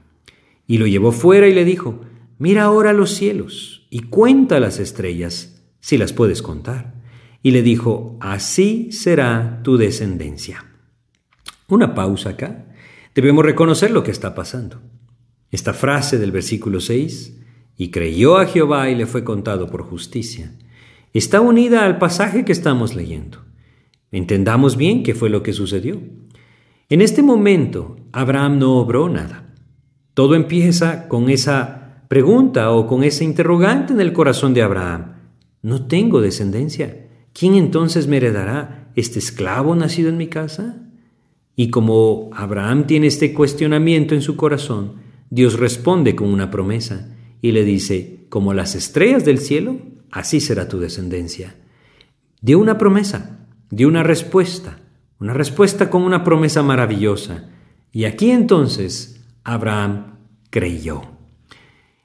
Y 0.67 0.79
lo 0.79 0.87
llevó 0.87 1.13
fuera 1.13 1.49
y 1.49 1.55
le 1.55 1.65
dijo, 1.65 2.01
mira 2.39 2.65
ahora 2.65 2.93
los 2.93 3.11
cielos 3.11 3.87
y 3.91 4.01
cuenta 4.01 4.61
las 4.61 4.79
estrellas 4.79 5.63
si 5.81 5.99
las 5.99 6.13
puedes 6.13 6.43
contar. 6.43 6.95
Y 7.43 7.51
le 7.51 7.63
dijo, 7.63 8.17
así 8.21 8.91
será 8.91 9.61
tu 9.63 9.77
descendencia. 9.77 10.65
Una 11.69 11.95
pausa 11.95 12.31
acá. 12.31 12.67
Debemos 13.15 13.45
reconocer 13.45 13.91
lo 13.91 14.03
que 14.03 14.11
está 14.11 14.35
pasando. 14.35 14.81
Esta 15.51 15.73
frase 15.73 16.19
del 16.19 16.33
versículo 16.33 16.81
6, 16.81 17.41
y 17.77 17.91
creyó 17.91 18.39
a 18.39 18.47
Jehová 18.47 18.91
y 18.91 18.95
le 18.95 19.07
fue 19.07 19.25
contado 19.25 19.71
por 19.71 19.83
justicia, 19.83 20.53
está 21.13 21.41
unida 21.41 21.85
al 21.85 21.99
pasaje 21.99 22.45
que 22.45 22.53
estamos 22.53 22.95
leyendo. 22.95 23.45
Entendamos 24.11 24.77
bien 24.77 25.03
qué 25.03 25.15
fue 25.15 25.29
lo 25.29 25.43
que 25.43 25.53
sucedió. 25.53 26.01
En 26.89 27.01
este 27.01 27.23
momento, 27.23 27.97
Abraham 28.13 28.59
no 28.59 28.77
obró 28.77 29.09
nada. 29.09 29.55
Todo 30.13 30.35
empieza 30.35 31.09
con 31.09 31.31
esa 31.31 32.05
pregunta 32.09 32.71
o 32.73 32.87
con 32.87 33.03
ese 33.03 33.25
interrogante 33.25 33.93
en 33.93 34.01
el 34.01 34.13
corazón 34.13 34.55
de 34.55 34.63
Abraham. 34.63 35.15
No 35.63 35.87
tengo 35.87 36.21
descendencia. 36.21 37.09
¿Quién 37.33 37.55
entonces 37.55 38.07
me 38.07 38.19
heredará? 38.19 38.93
¿Este 38.95 39.19
esclavo 39.19 39.75
nacido 39.75 40.11
en 40.11 40.19
mi 40.19 40.29
casa? 40.29 40.85
Y 41.57 41.71
como 41.71 42.31
Abraham 42.35 42.87
tiene 42.87 43.07
este 43.07 43.33
cuestionamiento 43.33 44.15
en 44.15 44.23
su 44.23 44.37
corazón, 44.37 44.97
Dios 45.31 45.59
responde 45.59 46.15
con 46.15 46.29
una 46.29 46.51
promesa 46.51 47.17
y 47.41 47.53
le 47.53 47.65
dice, 47.65 48.27
como 48.29 48.55
las 48.55 48.75
estrellas 48.75 49.25
del 49.25 49.39
cielo, 49.39 49.79
así 50.11 50.41
será 50.41 50.69
tu 50.69 50.79
descendencia. 50.79 51.57
Dio 52.41 52.59
una 52.59 52.77
promesa, 52.77 53.49
dio 53.71 53.89
una 53.89 54.03
respuesta, 54.03 54.81
una 55.21 55.33
respuesta 55.33 55.91
con 55.91 56.03
una 56.03 56.25
promesa 56.25 56.63
maravillosa. 56.63 57.51
Y 57.93 58.05
aquí 58.05 58.31
entonces 58.31 59.25
Abraham 59.45 60.19
creyó. 60.51 61.03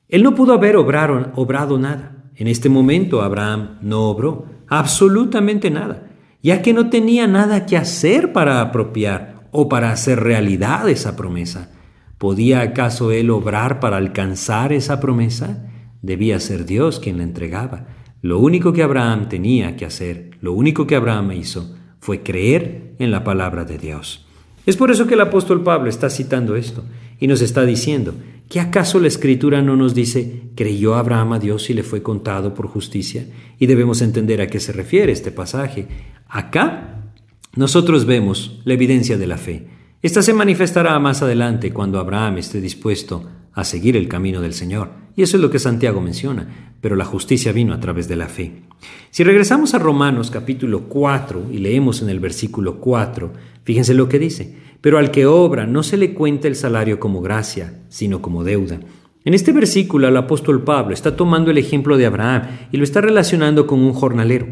Él 0.07 0.23
no 0.23 0.35
pudo 0.35 0.53
haber 0.53 0.75
obrado, 0.75 1.31
obrado 1.35 1.77
nada. 1.77 2.23
En 2.35 2.47
este 2.47 2.69
momento 2.69 3.21
Abraham 3.21 3.77
no 3.81 4.09
obró 4.09 4.45
absolutamente 4.67 5.69
nada, 5.69 6.07
ya 6.41 6.61
que 6.61 6.73
no 6.73 6.89
tenía 6.89 7.27
nada 7.27 7.65
que 7.65 7.77
hacer 7.77 8.31
para 8.31 8.61
apropiar 8.61 9.47
o 9.51 9.67
para 9.67 9.91
hacer 9.91 10.19
realidad 10.19 10.87
esa 10.89 11.15
promesa. 11.15 11.71
¿Podía 12.17 12.61
acaso 12.61 13.11
él 13.11 13.29
obrar 13.29 13.79
para 13.79 13.97
alcanzar 13.97 14.73
esa 14.73 14.99
promesa? 14.99 15.69
Debía 16.01 16.39
ser 16.39 16.65
Dios 16.65 16.99
quien 16.99 17.17
la 17.17 17.23
entregaba. 17.23 17.87
Lo 18.21 18.39
único 18.39 18.73
que 18.73 18.83
Abraham 18.83 19.29
tenía 19.29 19.75
que 19.75 19.85
hacer, 19.85 20.31
lo 20.41 20.53
único 20.53 20.85
que 20.85 20.95
Abraham 20.95 21.31
hizo, 21.31 21.77
fue 21.99 22.23
creer 22.23 22.93
en 22.99 23.11
la 23.11 23.23
palabra 23.23 23.65
de 23.65 23.77
Dios. 23.77 24.25
Es 24.65 24.77
por 24.77 24.91
eso 24.91 25.07
que 25.07 25.15
el 25.15 25.21
apóstol 25.21 25.63
Pablo 25.63 25.89
está 25.89 26.09
citando 26.09 26.55
esto 26.55 26.83
y 27.19 27.27
nos 27.27 27.41
está 27.41 27.65
diciendo, 27.65 28.13
¿que 28.49 28.59
acaso 28.59 28.99
la 28.99 29.07
escritura 29.07 29.61
no 29.61 29.75
nos 29.75 29.95
dice, 29.95 30.43
creyó 30.55 30.95
Abraham 30.95 31.33
a 31.33 31.39
Dios 31.39 31.69
y 31.69 31.73
le 31.73 31.83
fue 31.83 32.03
contado 32.03 32.53
por 32.53 32.67
justicia? 32.67 33.25
Y 33.57 33.65
debemos 33.65 34.01
entender 34.01 34.41
a 34.41 34.47
qué 34.47 34.59
se 34.59 34.71
refiere 34.71 35.11
este 35.11 35.31
pasaje. 35.31 35.87
Acá 36.27 37.11
nosotros 37.55 38.05
vemos 38.05 38.61
la 38.63 38.73
evidencia 38.73 39.17
de 39.17 39.27
la 39.27 39.37
fe. 39.37 39.67
Esta 40.01 40.21
se 40.21 40.33
manifestará 40.33 40.97
más 40.99 41.21
adelante 41.21 41.73
cuando 41.73 41.99
Abraham 41.99 42.37
esté 42.37 42.61
dispuesto 42.61 43.27
a 43.53 43.63
seguir 43.63 43.97
el 43.97 44.07
camino 44.07 44.39
del 44.39 44.53
Señor. 44.53 44.91
Y 45.15 45.23
eso 45.23 45.35
es 45.35 45.41
lo 45.41 45.49
que 45.49 45.59
Santiago 45.59 45.99
menciona, 45.99 46.75
pero 46.79 46.95
la 46.95 47.05
justicia 47.05 47.51
vino 47.51 47.73
a 47.73 47.79
través 47.79 48.07
de 48.07 48.15
la 48.15 48.27
fe. 48.27 48.63
Si 49.11 49.23
regresamos 49.23 49.73
a 49.73 49.79
Romanos 49.79 50.31
capítulo 50.31 50.83
4 50.89 51.47
y 51.51 51.57
leemos 51.57 52.01
en 52.01 52.09
el 52.09 52.19
versículo 52.19 52.79
4, 52.79 53.31
fíjense 53.63 53.93
lo 53.93 54.07
que 54.07 54.19
dice, 54.19 54.55
pero 54.81 54.97
al 54.97 55.11
que 55.11 55.25
obra 55.25 55.65
no 55.65 55.83
se 55.83 55.97
le 55.97 56.13
cuenta 56.13 56.47
el 56.47 56.55
salario 56.55 56.99
como 56.99 57.21
gracia, 57.21 57.81
sino 57.89 58.21
como 58.21 58.43
deuda. 58.43 58.79
En 59.25 59.33
este 59.33 59.51
versículo 59.51 60.07
el 60.07 60.15
apóstol 60.15 60.63
Pablo 60.63 60.93
está 60.93 61.15
tomando 61.15 61.51
el 61.51 61.57
ejemplo 61.57 61.97
de 61.97 62.05
Abraham 62.05 62.43
y 62.71 62.77
lo 62.77 62.83
está 62.83 63.01
relacionando 63.01 63.67
con 63.67 63.79
un 63.79 63.93
jornalero. 63.93 64.47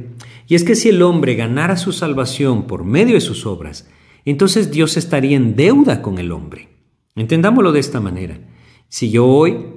Y 0.47 0.55
es 0.55 0.63
que 0.63 0.75
si 0.75 0.89
el 0.89 1.01
hombre 1.01 1.35
ganara 1.35 1.77
su 1.77 1.93
salvación 1.93 2.67
por 2.67 2.83
medio 2.83 3.15
de 3.15 3.21
sus 3.21 3.45
obras, 3.45 3.89
entonces 4.25 4.71
Dios 4.71 4.97
estaría 4.97 5.37
en 5.37 5.55
deuda 5.55 6.01
con 6.01 6.17
el 6.17 6.31
hombre. 6.31 6.69
Entendámoslo 7.15 7.71
de 7.71 7.79
esta 7.79 8.01
manera. 8.01 8.39
Si 8.89 9.09
yo 9.09 9.25
hoy 9.25 9.67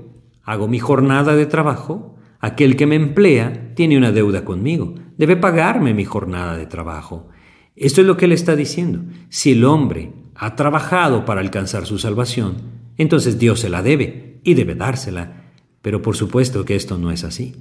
hago 0.43 0.69
mi 0.69 0.79
jornada 0.79 1.37
de 1.37 1.47
trabajo, 1.47 2.17
aquel 2.41 2.77
que 2.77 2.87
me 2.87 2.97
emplea 2.97 3.75
tiene 3.75 3.97
una 3.97 4.13
deuda 4.13 4.45
conmigo, 4.45 4.95
debe 5.17 5.37
pagarme 5.37 5.95
mi 5.95 6.05
jornada 6.05 6.57
de 6.57 6.67
trabajo. 6.67 7.29
Esto 7.77 8.01
es 8.01 8.07
lo 8.07 8.17
que 8.17 8.25
él 8.25 8.33
está 8.33 8.57
diciendo. 8.57 9.01
Si 9.29 9.53
el 9.53 9.65
hombre 9.65 10.13
ha 10.35 10.57
trabajado 10.57 11.25
para 11.25 11.41
alcanzar 11.41 11.87
su 11.87 11.99
salvación, 11.99 12.57
entonces 12.97 13.39
Dios 13.39 13.61
se 13.61 13.71
la 13.71 13.83
debe 13.83 14.41
y 14.43 14.55
debe 14.55 14.75
dársela. 14.75 15.53
Pero 15.83 16.03
por 16.03 16.17
supuesto 16.17 16.65
que 16.65 16.77
esto 16.77 16.99
no 16.99 17.11
es 17.11 17.25
así. 17.25 17.57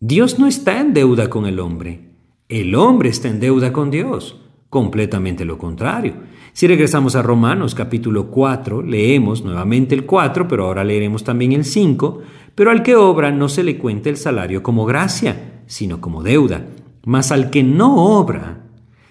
Dios 0.00 0.38
no 0.38 0.46
está 0.46 0.80
en 0.80 0.94
deuda 0.94 1.28
con 1.28 1.46
el 1.46 1.60
hombre. 1.60 2.10
El 2.48 2.74
hombre 2.74 3.08
está 3.08 3.28
en 3.28 3.40
deuda 3.40 3.72
con 3.72 3.90
Dios. 3.90 4.40
Completamente 4.70 5.44
lo 5.44 5.58
contrario. 5.58 6.14
Si 6.52 6.66
regresamos 6.66 7.14
a 7.14 7.22
Romanos 7.22 7.74
capítulo 7.74 8.30
4, 8.30 8.82
leemos 8.82 9.44
nuevamente 9.44 9.94
el 9.94 10.04
4, 10.06 10.48
pero 10.48 10.66
ahora 10.66 10.84
leeremos 10.84 11.24
también 11.24 11.52
el 11.52 11.64
5, 11.64 12.20
pero 12.58 12.72
al 12.72 12.82
que 12.82 12.96
obra 12.96 13.30
no 13.30 13.48
se 13.48 13.62
le 13.62 13.78
cuenta 13.78 14.08
el 14.08 14.16
salario 14.16 14.64
como 14.64 14.84
gracia, 14.84 15.62
sino 15.68 16.00
como 16.00 16.24
deuda. 16.24 16.66
Mas 17.04 17.30
al 17.30 17.50
que 17.50 17.62
no 17.62 18.18
obra, 18.18 18.64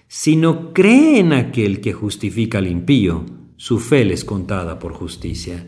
sino 0.10 0.74
cree 0.74 1.20
en 1.20 1.32
aquel 1.32 1.80
que 1.80 1.94
justifica 1.94 2.58
al 2.58 2.68
impío, 2.68 3.24
su 3.56 3.80
fe 3.80 4.04
le 4.04 4.16
es 4.16 4.26
contada 4.26 4.80
por 4.80 4.92
justicia. 4.92 5.66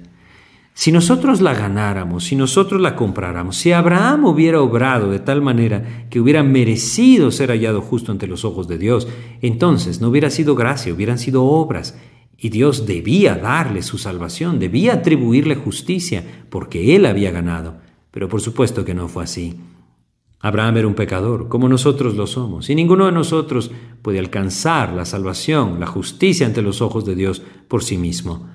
Si 0.74 0.92
nosotros 0.92 1.40
la 1.40 1.54
ganáramos, 1.54 2.26
si 2.26 2.36
nosotros 2.36 2.82
la 2.82 2.98
compráramos, 2.98 3.56
si 3.56 3.72
Abraham 3.72 4.26
hubiera 4.26 4.60
obrado 4.60 5.10
de 5.10 5.20
tal 5.20 5.42
manera 5.42 6.06
que 6.10 6.20
hubiera 6.20 6.44
merecido 6.44 7.32
ser 7.32 7.50
hallado 7.50 7.80
justo 7.80 8.12
ante 8.12 8.28
los 8.28 8.44
ojos 8.44 8.68
de 8.68 8.78
Dios, 8.78 9.08
entonces 9.42 10.02
no 10.02 10.10
hubiera 10.10 10.30
sido 10.30 10.54
gracia, 10.54 10.94
hubieran 10.94 11.18
sido 11.18 11.46
obras. 11.46 11.98
Y 12.40 12.50
Dios 12.50 12.86
debía 12.86 13.36
darle 13.36 13.82
su 13.82 13.98
salvación, 13.98 14.60
debía 14.60 14.94
atribuirle 14.94 15.56
justicia, 15.56 16.46
porque 16.50 16.96
él 16.96 17.06
había 17.06 17.32
ganado. 17.32 17.78
Pero 18.12 18.30
por 18.30 18.42
supuesto 18.42 18.86
que 18.86 18.94
no 18.94 19.08
fue 19.08 19.24
así. 19.24 19.60
Abraham 20.40 20.78
era 20.78 20.88
un 20.88 20.96
pecador, 20.96 21.50
como 21.50 21.68
nosotros 21.68 22.16
lo 22.16 22.26
somos, 22.26 22.70
y 22.70 22.76
ninguno 22.76 23.06
de 23.06 23.12
nosotros 23.12 23.72
puede 24.02 24.20
alcanzar 24.20 24.94
la 24.94 25.04
salvación, 25.04 25.80
la 25.80 25.88
justicia 25.88 26.46
ante 26.46 26.62
los 26.62 26.82
ojos 26.82 27.06
de 27.06 27.16
Dios 27.16 27.42
por 27.68 27.84
sí 27.84 27.98
mismo. 27.98 28.48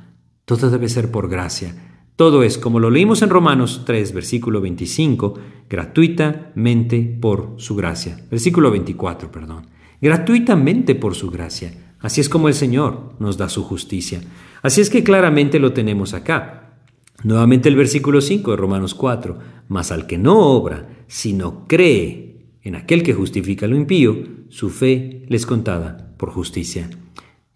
Todo 0.46 0.70
debe 0.70 0.88
ser 0.88 1.10
por 1.10 1.28
gracia 1.28 1.74
todo 2.16 2.44
es, 2.44 2.58
como 2.58 2.78
lo 2.78 2.90
leímos 2.90 3.22
en 3.22 3.30
Romanos 3.30 3.82
3, 3.84 4.12
versículo 4.12 4.60
25, 4.60 5.34
gratuitamente 5.68 7.18
por 7.20 7.54
su 7.56 7.74
gracia. 7.74 8.24
Versículo 8.30 8.70
24, 8.70 9.32
perdón. 9.32 9.66
Gratuitamente 10.00 10.94
por 10.94 11.16
su 11.16 11.28
gracia. 11.28 11.72
Así 12.04 12.20
es 12.20 12.28
como 12.28 12.48
el 12.48 12.54
Señor 12.54 13.14
nos 13.18 13.36
da 13.36 13.48
su 13.48 13.64
justicia. 13.64 14.20
Así 14.62 14.80
es 14.80 14.90
que 14.90 15.02
claramente 15.02 15.58
lo 15.58 15.72
tenemos 15.72 16.14
acá. 16.14 16.76
Nuevamente 17.22 17.68
el 17.68 17.76
versículo 17.76 18.20
5 18.20 18.52
de 18.52 18.56
Romanos 18.56 18.94
4. 18.94 19.38
Mas 19.68 19.90
al 19.90 20.06
que 20.06 20.18
no 20.18 20.38
obra, 20.38 21.04
sino 21.08 21.66
cree 21.66 22.50
en 22.62 22.76
aquel 22.76 23.02
que 23.02 23.14
justifica 23.14 23.66
lo 23.66 23.76
impío, 23.76 24.16
su 24.50 24.70
fe 24.70 25.24
les 25.28 25.46
contada 25.46 26.14
por 26.16 26.30
justicia. 26.30 26.90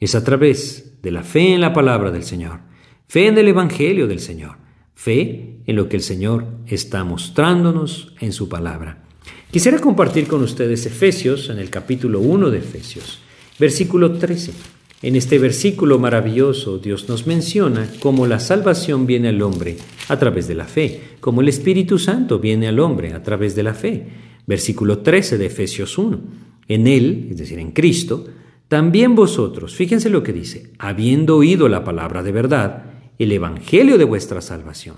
Es 0.00 0.14
a 0.14 0.24
través 0.24 0.98
de 1.02 1.10
la 1.10 1.22
fe 1.22 1.52
en 1.52 1.60
la 1.60 1.72
palabra 1.72 2.10
del 2.10 2.24
Señor 2.24 2.66
Fe 3.08 3.26
en 3.26 3.38
el 3.38 3.48
Evangelio 3.48 4.06
del 4.06 4.20
Señor. 4.20 4.56
Fe 4.94 5.62
en 5.66 5.76
lo 5.76 5.88
que 5.88 5.96
el 5.96 6.02
Señor 6.02 6.46
está 6.66 7.04
mostrándonos 7.04 8.14
en 8.20 8.32
su 8.32 8.50
palabra. 8.50 9.04
Quisiera 9.50 9.78
compartir 9.78 10.28
con 10.28 10.42
ustedes 10.42 10.84
Efesios, 10.84 11.48
en 11.48 11.58
el 11.58 11.70
capítulo 11.70 12.20
1 12.20 12.50
de 12.50 12.58
Efesios, 12.58 13.20
versículo 13.58 14.12
13. 14.12 14.52
En 15.00 15.14
este 15.14 15.38
versículo 15.38 15.98
maravilloso 15.98 16.78
Dios 16.78 17.08
nos 17.08 17.26
menciona 17.26 17.88
cómo 18.00 18.26
la 18.26 18.40
salvación 18.40 19.06
viene 19.06 19.28
al 19.28 19.42
hombre 19.42 19.76
a 20.08 20.18
través 20.18 20.48
de 20.48 20.54
la 20.54 20.64
fe, 20.64 21.00
como 21.20 21.40
el 21.40 21.48
Espíritu 21.48 21.98
Santo 21.98 22.38
viene 22.38 22.68
al 22.68 22.80
hombre 22.80 23.12
a 23.12 23.22
través 23.22 23.54
de 23.54 23.62
la 23.62 23.74
fe. 23.74 24.06
Versículo 24.46 24.98
13 24.98 25.38
de 25.38 25.46
Efesios 25.46 25.98
1. 25.98 26.20
En 26.68 26.86
Él, 26.86 27.28
es 27.30 27.38
decir, 27.38 27.58
en 27.58 27.72
Cristo, 27.72 28.26
también 28.68 29.14
vosotros, 29.14 29.74
fíjense 29.74 30.10
lo 30.10 30.22
que 30.22 30.32
dice, 30.32 30.72
habiendo 30.78 31.36
oído 31.36 31.68
la 31.68 31.84
palabra 31.84 32.22
de 32.22 32.32
verdad, 32.32 32.84
el 33.18 33.32
Evangelio 33.32 33.96
de 33.96 34.04
vuestra 34.04 34.42
salvación, 34.42 34.96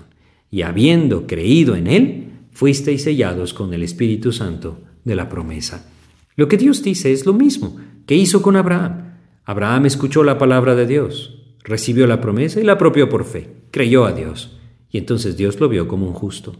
y 0.49 0.63
habiendo 0.63 1.25
creído 1.25 1.75
en 1.77 1.87
él, 1.87 2.27
fuisteis 2.51 3.03
sellados 3.03 3.53
con 3.53 3.73
el 3.73 3.83
Espíritu 3.83 4.33
Santo 4.33 4.81
de 5.05 5.15
la 5.15 5.29
promesa. 5.29 5.89
Lo 6.35 6.49
que 6.49 6.57
Dios 6.57 6.83
dice 6.83 7.13
es 7.13 7.25
lo 7.25 7.33
mismo 7.33 7.77
que 8.11 8.17
hizo 8.17 8.41
con 8.41 8.57
Abraham. 8.57 9.19
Abraham 9.45 9.85
escuchó 9.85 10.25
la 10.25 10.37
palabra 10.37 10.75
de 10.75 10.85
Dios, 10.85 11.45
recibió 11.63 12.07
la 12.07 12.19
promesa 12.19 12.59
y 12.59 12.63
la 12.65 12.73
apropió 12.73 13.07
por 13.07 13.23
fe, 13.23 13.53
creyó 13.71 14.03
a 14.03 14.11
Dios, 14.11 14.59
y 14.89 14.97
entonces 14.97 15.37
Dios 15.37 15.61
lo 15.61 15.69
vio 15.69 15.87
como 15.87 16.07
un 16.07 16.13
justo. 16.13 16.57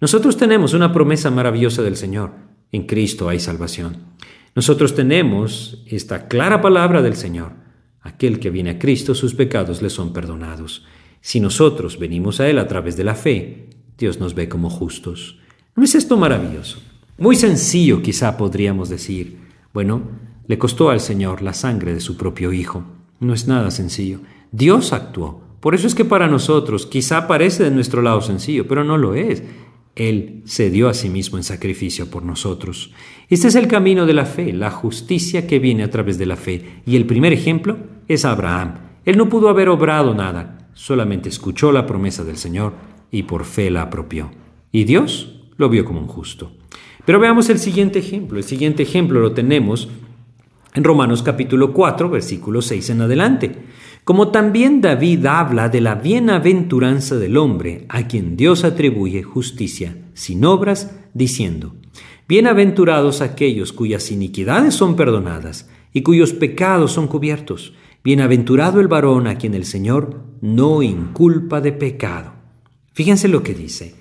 Nosotros 0.00 0.36
tenemos 0.36 0.74
una 0.74 0.92
promesa 0.92 1.28
maravillosa 1.32 1.82
del 1.82 1.96
Señor. 1.96 2.30
En 2.70 2.86
Cristo 2.86 3.28
hay 3.28 3.40
salvación. 3.40 3.96
Nosotros 4.54 4.94
tenemos 4.94 5.82
esta 5.88 6.28
clara 6.28 6.60
palabra 6.60 7.02
del 7.02 7.16
Señor. 7.16 7.50
Aquel 8.02 8.38
que 8.38 8.50
viene 8.50 8.70
a 8.70 8.78
Cristo, 8.78 9.16
sus 9.16 9.34
pecados 9.34 9.82
le 9.82 9.90
son 9.90 10.12
perdonados. 10.12 10.84
Si 11.20 11.40
nosotros 11.40 11.98
venimos 11.98 12.38
a 12.38 12.48
Él 12.48 12.60
a 12.60 12.68
través 12.68 12.96
de 12.96 13.02
la 13.02 13.16
fe, 13.16 13.70
Dios 13.98 14.20
nos 14.20 14.36
ve 14.36 14.48
como 14.48 14.70
justos. 14.70 15.40
¿No 15.74 15.82
es 15.82 15.96
esto 15.96 16.16
maravilloso? 16.16 16.80
Muy 17.18 17.34
sencillo 17.34 18.02
quizá 18.02 18.36
podríamos 18.36 18.88
decir. 18.88 19.38
Bueno, 19.74 20.21
le 20.46 20.58
costó 20.58 20.90
al 20.90 21.00
Señor 21.00 21.42
la 21.42 21.54
sangre 21.54 21.94
de 21.94 22.00
su 22.00 22.16
propio 22.16 22.52
Hijo. 22.52 22.84
No 23.20 23.32
es 23.34 23.46
nada 23.46 23.70
sencillo. 23.70 24.20
Dios 24.50 24.92
actuó. 24.92 25.42
Por 25.60 25.74
eso 25.74 25.86
es 25.86 25.94
que 25.94 26.04
para 26.04 26.26
nosotros 26.26 26.86
quizá 26.86 27.28
parece 27.28 27.64
de 27.64 27.70
nuestro 27.70 28.02
lado 28.02 28.20
sencillo, 28.20 28.66
pero 28.66 28.82
no 28.82 28.98
lo 28.98 29.14
es. 29.14 29.42
Él 29.94 30.42
se 30.44 30.70
dio 30.70 30.88
a 30.88 30.94
sí 30.94 31.08
mismo 31.08 31.36
en 31.38 31.44
sacrificio 31.44 32.10
por 32.10 32.24
nosotros. 32.24 32.92
Este 33.28 33.48
es 33.48 33.54
el 33.54 33.68
camino 33.68 34.06
de 34.06 34.14
la 34.14 34.24
fe, 34.24 34.52
la 34.52 34.70
justicia 34.70 35.46
que 35.46 35.58
viene 35.58 35.84
a 35.84 35.90
través 35.90 36.18
de 36.18 36.26
la 36.26 36.36
fe. 36.36 36.82
Y 36.86 36.96
el 36.96 37.06
primer 37.06 37.32
ejemplo 37.32 37.78
es 38.08 38.24
Abraham. 38.24 38.74
Él 39.04 39.16
no 39.16 39.28
pudo 39.28 39.48
haber 39.48 39.68
obrado 39.68 40.14
nada, 40.14 40.68
solamente 40.74 41.28
escuchó 41.28 41.72
la 41.72 41.86
promesa 41.86 42.24
del 42.24 42.36
Señor 42.38 42.72
y 43.10 43.24
por 43.24 43.44
fe 43.44 43.70
la 43.70 43.82
apropió. 43.82 44.30
Y 44.72 44.84
Dios 44.84 45.42
lo 45.56 45.68
vio 45.68 45.84
como 45.84 46.00
un 46.00 46.08
justo. 46.08 46.52
Pero 47.04 47.20
veamos 47.20 47.50
el 47.50 47.58
siguiente 47.58 47.98
ejemplo. 47.98 48.38
El 48.38 48.44
siguiente 48.44 48.82
ejemplo 48.82 49.20
lo 49.20 49.32
tenemos 49.32 49.88
en 50.74 50.84
Romanos 50.84 51.22
capítulo 51.22 51.72
4, 51.72 52.08
versículo 52.08 52.62
6 52.62 52.90
en 52.90 53.00
adelante. 53.02 53.52
Como 54.04 54.28
también 54.28 54.80
David 54.80 55.26
habla 55.26 55.68
de 55.68 55.80
la 55.80 55.94
bienaventuranza 55.94 57.16
del 57.16 57.36
hombre 57.36 57.84
a 57.88 58.08
quien 58.08 58.36
Dios 58.36 58.64
atribuye 58.64 59.22
justicia 59.22 59.96
sin 60.14 60.44
obras, 60.44 60.98
diciendo, 61.14 61.74
Bienaventurados 62.26 63.20
aquellos 63.20 63.72
cuyas 63.72 64.10
iniquidades 64.10 64.74
son 64.74 64.96
perdonadas 64.96 65.68
y 65.92 66.02
cuyos 66.02 66.32
pecados 66.32 66.92
son 66.92 67.06
cubiertos. 67.06 67.74
Bienaventurado 68.02 68.80
el 68.80 68.88
varón 68.88 69.26
a 69.26 69.36
quien 69.36 69.54
el 69.54 69.64
Señor 69.64 70.22
no 70.40 70.82
inculpa 70.82 71.60
de 71.60 71.72
pecado. 71.72 72.32
Fíjense 72.94 73.28
lo 73.28 73.42
que 73.42 73.54
dice. 73.54 73.94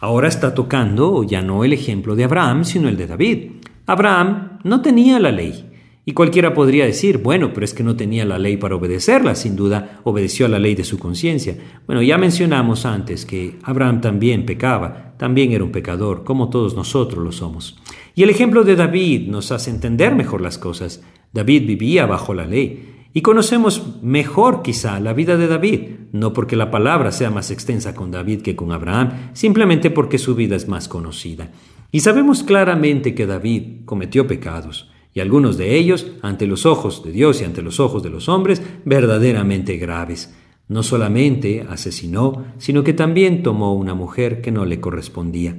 Ahora 0.00 0.28
está 0.28 0.54
tocando 0.54 1.22
ya 1.24 1.42
no 1.42 1.64
el 1.64 1.72
ejemplo 1.72 2.16
de 2.16 2.24
Abraham, 2.24 2.64
sino 2.64 2.88
el 2.88 2.96
de 2.96 3.06
David. 3.06 3.50
Abraham 3.86 4.58
no 4.64 4.82
tenía 4.82 5.18
la 5.18 5.32
ley. 5.32 5.67
Y 6.08 6.12
cualquiera 6.12 6.54
podría 6.54 6.86
decir, 6.86 7.18
bueno, 7.18 7.52
pero 7.52 7.66
es 7.66 7.74
que 7.74 7.82
no 7.82 7.94
tenía 7.94 8.24
la 8.24 8.38
ley 8.38 8.56
para 8.56 8.76
obedecerla, 8.76 9.34
sin 9.34 9.56
duda 9.56 10.00
obedeció 10.04 10.46
a 10.46 10.48
la 10.48 10.58
ley 10.58 10.74
de 10.74 10.82
su 10.82 10.98
conciencia. 10.98 11.58
Bueno, 11.86 12.00
ya 12.00 12.16
mencionamos 12.16 12.86
antes 12.86 13.26
que 13.26 13.58
Abraham 13.62 14.00
también 14.00 14.46
pecaba, 14.46 15.12
también 15.18 15.52
era 15.52 15.64
un 15.64 15.70
pecador, 15.70 16.24
como 16.24 16.48
todos 16.48 16.74
nosotros 16.74 17.22
lo 17.22 17.30
somos. 17.30 17.76
Y 18.14 18.22
el 18.22 18.30
ejemplo 18.30 18.64
de 18.64 18.74
David 18.74 19.28
nos 19.28 19.52
hace 19.52 19.68
entender 19.68 20.14
mejor 20.14 20.40
las 20.40 20.56
cosas. 20.56 21.02
David 21.34 21.66
vivía 21.66 22.06
bajo 22.06 22.32
la 22.32 22.46
ley, 22.46 23.04
y 23.12 23.20
conocemos 23.20 23.98
mejor 24.00 24.62
quizá 24.62 25.00
la 25.00 25.12
vida 25.12 25.36
de 25.36 25.46
David, 25.46 25.80
no 26.12 26.32
porque 26.32 26.56
la 26.56 26.70
palabra 26.70 27.12
sea 27.12 27.30
más 27.30 27.50
extensa 27.50 27.94
con 27.94 28.10
David 28.10 28.40
que 28.40 28.56
con 28.56 28.72
Abraham, 28.72 29.32
simplemente 29.34 29.90
porque 29.90 30.16
su 30.16 30.34
vida 30.34 30.56
es 30.56 30.68
más 30.68 30.88
conocida. 30.88 31.50
Y 31.92 32.00
sabemos 32.00 32.44
claramente 32.44 33.14
que 33.14 33.26
David 33.26 33.84
cometió 33.84 34.26
pecados, 34.26 34.90
y 35.14 35.20
algunos 35.20 35.56
de 35.56 35.76
ellos, 35.76 36.06
ante 36.22 36.46
los 36.46 36.66
ojos 36.66 37.02
de 37.04 37.12
Dios 37.12 37.40
y 37.40 37.44
ante 37.44 37.62
los 37.62 37.80
ojos 37.80 38.02
de 38.02 38.10
los 38.10 38.28
hombres, 38.28 38.62
verdaderamente 38.84 39.76
graves. 39.76 40.34
No 40.68 40.82
solamente 40.82 41.66
asesinó, 41.68 42.44
sino 42.58 42.84
que 42.84 42.92
también 42.92 43.42
tomó 43.42 43.74
una 43.74 43.94
mujer 43.94 44.40
que 44.40 44.50
no 44.50 44.64
le 44.64 44.80
correspondía. 44.80 45.56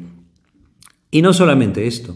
Y 1.12 1.22
no 1.22 1.34
solamente 1.34 1.88
esto, 1.88 2.16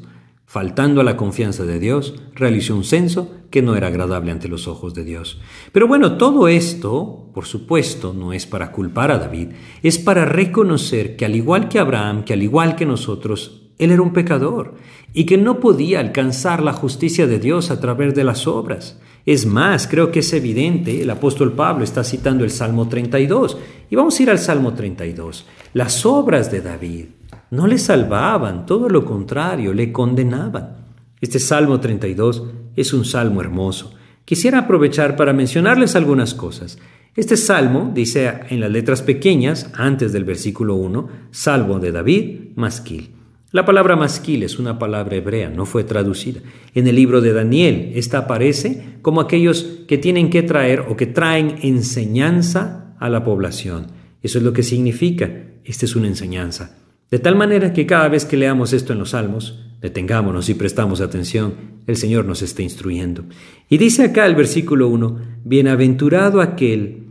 Faltando 0.54 1.02
a 1.02 1.04
la 1.04 1.18
confianza 1.18 1.66
de 1.66 1.80
Dios, 1.80 2.14
realizó 2.36 2.76
un 2.76 2.84
censo 2.84 3.32
que 3.50 3.64
no 3.64 3.76
era 3.76 3.88
agradable 3.88 4.30
ante 4.30 4.48
los 4.48 4.68
ojos 4.68 4.94
de 4.94 5.04
Dios. 5.04 5.42
Pero 5.72 5.88
bueno, 5.88 6.16
todo 6.16 6.48
esto, 6.48 7.32
por 7.34 7.46
supuesto, 7.46 8.14
no 8.14 8.34
es 8.34 8.46
para 8.46 8.72
culpar 8.72 9.10
a 9.10 9.18
David, 9.18 9.48
es 9.82 9.98
para 9.98 10.26
reconocer 10.26 11.16
que 11.16 11.26
al 11.26 11.36
igual 11.36 11.70
que 11.70 11.80
Abraham, 11.80 12.24
que 12.24 12.34
al 12.34 12.44
igual 12.44 12.76
que 12.76 12.86
nosotros, 12.86 13.63
él 13.78 13.92
era 13.92 14.02
un 14.02 14.14
pecador 14.14 14.76
y 15.14 15.26
que 15.26 15.38
no 15.38 15.60
podía 15.60 16.00
alcanzar 16.00 16.62
la 16.64 16.74
justicia 16.74 17.28
de 17.28 17.40
Dios 17.40 17.72
a 17.72 17.80
través 17.80 18.16
de 18.16 18.24
las 18.24 18.48
obras. 18.48 19.00
Es 19.26 19.46
más, 19.46 19.88
creo 19.88 20.12
que 20.12 20.20
es 20.20 20.34
evidente, 20.34 21.02
el 21.02 21.10
apóstol 21.10 21.54
Pablo 21.54 21.84
está 21.84 22.04
citando 22.04 22.44
el 22.44 22.52
Salmo 22.52 22.90
32. 22.90 23.58
Y 23.90 23.96
vamos 23.96 24.20
a 24.20 24.24
ir 24.24 24.30
al 24.30 24.40
Salmo 24.40 24.74
32. 24.74 25.46
Las 25.74 26.06
obras 26.06 26.52
de 26.52 26.62
David 26.62 27.06
no 27.52 27.68
le 27.68 27.78
salvaban, 27.78 28.66
todo 28.66 28.90
lo 28.90 29.06
contrario, 29.06 29.74
le 29.74 29.92
condenaban. 29.92 30.78
Este 31.22 31.40
Salmo 31.40 31.80
32 31.80 32.44
es 32.76 32.94
un 32.94 33.06
salmo 33.06 33.40
hermoso. 33.42 33.94
Quisiera 34.26 34.60
aprovechar 34.60 35.16
para 35.16 35.34
mencionarles 35.34 35.96
algunas 35.96 36.34
cosas. 36.34 36.80
Este 37.16 37.38
salmo 37.38 37.92
dice 37.94 38.40
en 38.50 38.60
las 38.60 38.72
letras 38.72 39.04
pequeñas, 39.04 39.70
antes 39.76 40.12
del 40.14 40.24
versículo 40.24 40.76
1, 40.76 41.10
Salmo 41.30 41.80
de 41.80 41.92
David, 41.92 42.40
masquil. 42.56 43.13
La 43.54 43.66
palabra 43.66 43.96
masquil 43.96 44.42
es 44.42 44.58
una 44.58 44.80
palabra 44.80 45.16
hebrea, 45.16 45.52
no 45.52 45.68
fue 45.68 45.84
traducida. 45.84 46.42
En 46.74 46.88
el 46.88 46.96
libro 46.96 47.22
de 47.22 47.34
Daniel, 47.34 47.92
esta 47.94 48.18
aparece 48.18 48.98
como 49.04 49.22
aquellos 49.22 49.84
que 49.88 50.00
tienen 50.00 50.32
que 50.32 50.42
traer 50.42 50.80
o 50.90 50.98
que 50.98 51.06
traen 51.06 51.60
enseñanza 51.62 52.96
a 53.00 53.10
la 53.10 53.24
población. 53.24 53.92
Eso 54.24 54.40
es 54.40 54.44
lo 54.44 54.54
que 54.54 54.64
significa. 54.64 55.30
Esta 55.64 55.86
es 55.86 55.96
una 55.96 56.08
enseñanza. 56.08 56.80
De 57.12 57.20
tal 57.20 57.36
manera 57.36 57.74
que 57.74 57.86
cada 57.86 58.10
vez 58.10 58.26
que 58.26 58.38
leamos 58.38 58.74
esto 58.74 58.92
en 58.92 58.98
los 58.98 59.12
salmos, 59.12 59.64
detengámonos 59.82 60.50
y 60.50 60.56
prestamos 60.56 61.00
atención, 61.00 61.54
el 61.86 61.96
Señor 61.96 62.26
nos 62.26 62.42
está 62.42 62.64
instruyendo. 62.64 63.26
Y 63.70 63.78
dice 63.78 64.06
acá 64.06 64.26
el 64.26 64.34
versículo 64.34 64.88
1, 64.88 65.20
Bienaventurado 65.44 66.42
aquel 66.42 67.06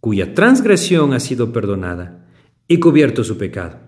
cuya 0.00 0.32
transgresión 0.32 1.12
ha 1.12 1.20
sido 1.20 1.52
perdonada 1.52 2.26
y 2.66 2.78
cubierto 2.78 3.24
su 3.24 3.36
pecado. 3.36 3.85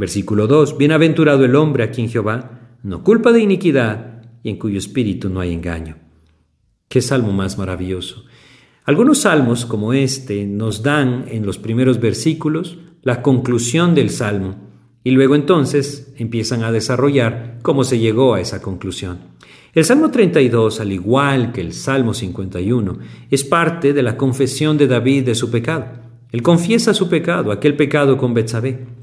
Versículo 0.00 0.46
2, 0.46 0.78
Bienaventurado 0.78 1.44
el 1.44 1.54
hombre 1.54 1.84
a 1.84 1.90
quien 1.90 2.08
Jehová 2.08 2.78
no 2.82 3.04
culpa 3.04 3.32
de 3.32 3.42
iniquidad 3.42 4.22
y 4.42 4.48
en 4.48 4.56
cuyo 4.56 4.78
espíritu 4.78 5.28
no 5.28 5.40
hay 5.40 5.52
engaño. 5.52 5.98
Qué 6.88 7.02
salmo 7.02 7.32
más 7.32 7.58
maravilloso. 7.58 8.24
Algunos 8.86 9.18
salmos 9.18 9.66
como 9.66 9.92
este 9.92 10.46
nos 10.46 10.82
dan 10.82 11.26
en 11.28 11.44
los 11.44 11.58
primeros 11.58 12.00
versículos 12.00 12.78
la 13.02 13.20
conclusión 13.20 13.94
del 13.94 14.08
salmo 14.08 14.56
y 15.04 15.10
luego 15.10 15.34
entonces 15.34 16.14
empiezan 16.16 16.62
a 16.62 16.72
desarrollar 16.72 17.58
cómo 17.60 17.84
se 17.84 17.98
llegó 17.98 18.32
a 18.32 18.40
esa 18.40 18.62
conclusión. 18.62 19.18
El 19.74 19.84
Salmo 19.84 20.10
32, 20.10 20.80
al 20.80 20.92
igual 20.92 21.52
que 21.52 21.60
el 21.60 21.74
Salmo 21.74 22.14
51, 22.14 22.98
es 23.30 23.44
parte 23.44 23.92
de 23.92 24.02
la 24.02 24.16
confesión 24.16 24.78
de 24.78 24.86
David 24.86 25.26
de 25.26 25.34
su 25.34 25.50
pecado. 25.50 25.88
Él 26.32 26.40
confiesa 26.40 26.94
su 26.94 27.10
pecado, 27.10 27.52
aquel 27.52 27.76
pecado 27.76 28.16
con 28.16 28.32
Betsabé. 28.32 28.99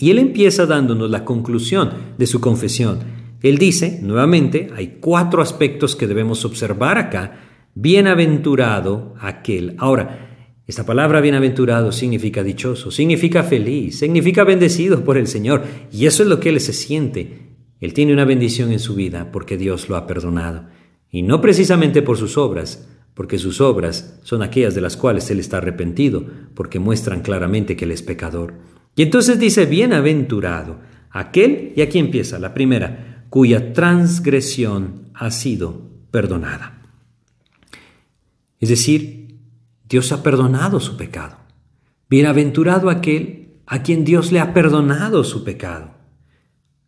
Y 0.00 0.10
él 0.10 0.18
empieza 0.18 0.64
dándonos 0.64 1.10
la 1.10 1.26
conclusión 1.26 1.90
de 2.16 2.26
su 2.26 2.40
confesión. 2.40 3.00
Él 3.42 3.58
dice, 3.58 4.00
nuevamente, 4.02 4.70
hay 4.74 4.96
cuatro 4.98 5.42
aspectos 5.42 5.94
que 5.94 6.06
debemos 6.06 6.46
observar 6.46 6.96
acá. 6.96 7.38
Bienaventurado 7.74 9.14
aquel. 9.20 9.74
Ahora, 9.76 10.56
esta 10.66 10.86
palabra 10.86 11.20
bienaventurado 11.20 11.92
significa 11.92 12.42
dichoso, 12.42 12.90
significa 12.90 13.42
feliz, 13.42 13.98
significa 13.98 14.42
bendecido 14.42 15.04
por 15.04 15.18
el 15.18 15.26
Señor. 15.26 15.64
Y 15.92 16.06
eso 16.06 16.22
es 16.22 16.30
lo 16.30 16.40
que 16.40 16.48
Él 16.48 16.60
se 16.60 16.72
siente. 16.72 17.56
Él 17.78 17.92
tiene 17.92 18.14
una 18.14 18.24
bendición 18.24 18.72
en 18.72 18.78
su 18.78 18.94
vida 18.94 19.30
porque 19.30 19.58
Dios 19.58 19.90
lo 19.90 19.96
ha 19.96 20.06
perdonado. 20.06 20.66
Y 21.10 21.22
no 21.22 21.42
precisamente 21.42 22.00
por 22.00 22.16
sus 22.16 22.38
obras, 22.38 22.88
porque 23.12 23.36
sus 23.36 23.60
obras 23.60 24.18
son 24.22 24.42
aquellas 24.42 24.74
de 24.74 24.80
las 24.80 24.96
cuales 24.96 25.30
Él 25.30 25.40
está 25.40 25.58
arrepentido, 25.58 26.24
porque 26.54 26.78
muestran 26.78 27.20
claramente 27.20 27.76
que 27.76 27.84
Él 27.84 27.90
es 27.90 28.02
pecador. 28.02 28.79
Y 28.96 29.02
entonces 29.02 29.38
dice, 29.38 29.66
bienaventurado, 29.66 30.80
aquel, 31.10 31.72
y 31.76 31.82
aquí 31.82 31.98
empieza 31.98 32.38
la 32.38 32.54
primera, 32.54 33.24
cuya 33.30 33.72
transgresión 33.72 35.10
ha 35.14 35.30
sido 35.30 35.82
perdonada. 36.10 36.82
Es 38.58 38.68
decir, 38.68 39.38
Dios 39.88 40.12
ha 40.12 40.22
perdonado 40.22 40.80
su 40.80 40.96
pecado. 40.96 41.38
Bienaventurado 42.08 42.90
aquel 42.90 43.60
a 43.66 43.82
quien 43.82 44.04
Dios 44.04 44.32
le 44.32 44.40
ha 44.40 44.52
perdonado 44.52 45.24
su 45.24 45.44
pecado. 45.44 45.92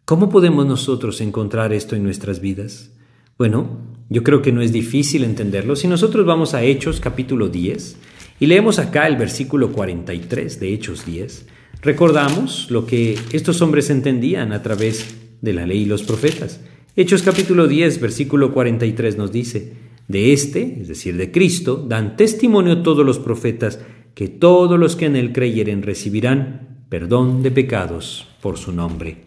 ¿Cómo 0.05 0.29
podemos 0.29 0.67
nosotros 0.67 1.21
encontrar 1.21 1.73
esto 1.73 1.95
en 1.95 2.03
nuestras 2.03 2.41
vidas? 2.41 2.91
Bueno, 3.39 3.79
yo 4.09 4.23
creo 4.25 4.43
que 4.43 4.53
no 4.53 4.61
es 4.61 4.73
difícil 4.73 5.25
entenderlo. 5.25 5.77
Si 5.77 5.89
nosotros 5.89 6.27
vamos 6.27 6.55
a 6.55 6.63
Hechos 6.63 7.01
capítulo 7.01 7.49
10 7.49 7.97
y 8.41 8.47
leemos 8.47 8.79
acá 8.79 9.07
el 9.07 9.17
versículo 9.17 9.73
43 9.73 10.61
de 10.61 10.75
Hechos 10.75 11.07
10, 11.07 11.47
recordamos 11.83 12.71
lo 12.71 12.87
que 12.87 13.19
estos 13.33 13.61
hombres 13.61 13.91
entendían 13.91 14.53
a 14.53 14.63
través 14.63 15.17
de 15.41 15.53
la 15.53 15.67
ley 15.67 15.83
y 15.83 15.87
los 15.87 16.05
profetas. 16.05 16.61
Hechos 16.95 17.23
capítulo 17.23 17.67
10, 17.67 18.01
versículo 18.01 18.53
43 18.53 19.19
nos 19.19 19.33
dice, 19.33 19.73
de 20.07 20.33
este, 20.33 20.81
es 20.81 20.89
decir, 20.89 21.17
de 21.17 21.33
Cristo, 21.33 21.85
dan 21.89 22.17
testimonio 22.17 22.83
todos 22.83 23.05
los 23.05 23.19
profetas 23.19 23.81
que 24.15 24.29
todos 24.29 24.79
los 24.79 24.95
que 24.95 25.07
en 25.07 25.17
él 25.17 25.33
creyeren 25.33 25.83
recibirán 25.83 26.85
perdón 26.89 27.43
de 27.43 27.51
pecados 27.51 28.29
por 28.41 28.59
su 28.59 28.73
nombre. 28.73 29.25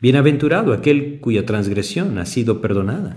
Bienaventurado 0.00 0.72
aquel 0.72 1.18
cuya 1.20 1.44
transgresión 1.44 2.16
ha 2.18 2.24
sido 2.24 2.62
perdonada, 2.62 3.16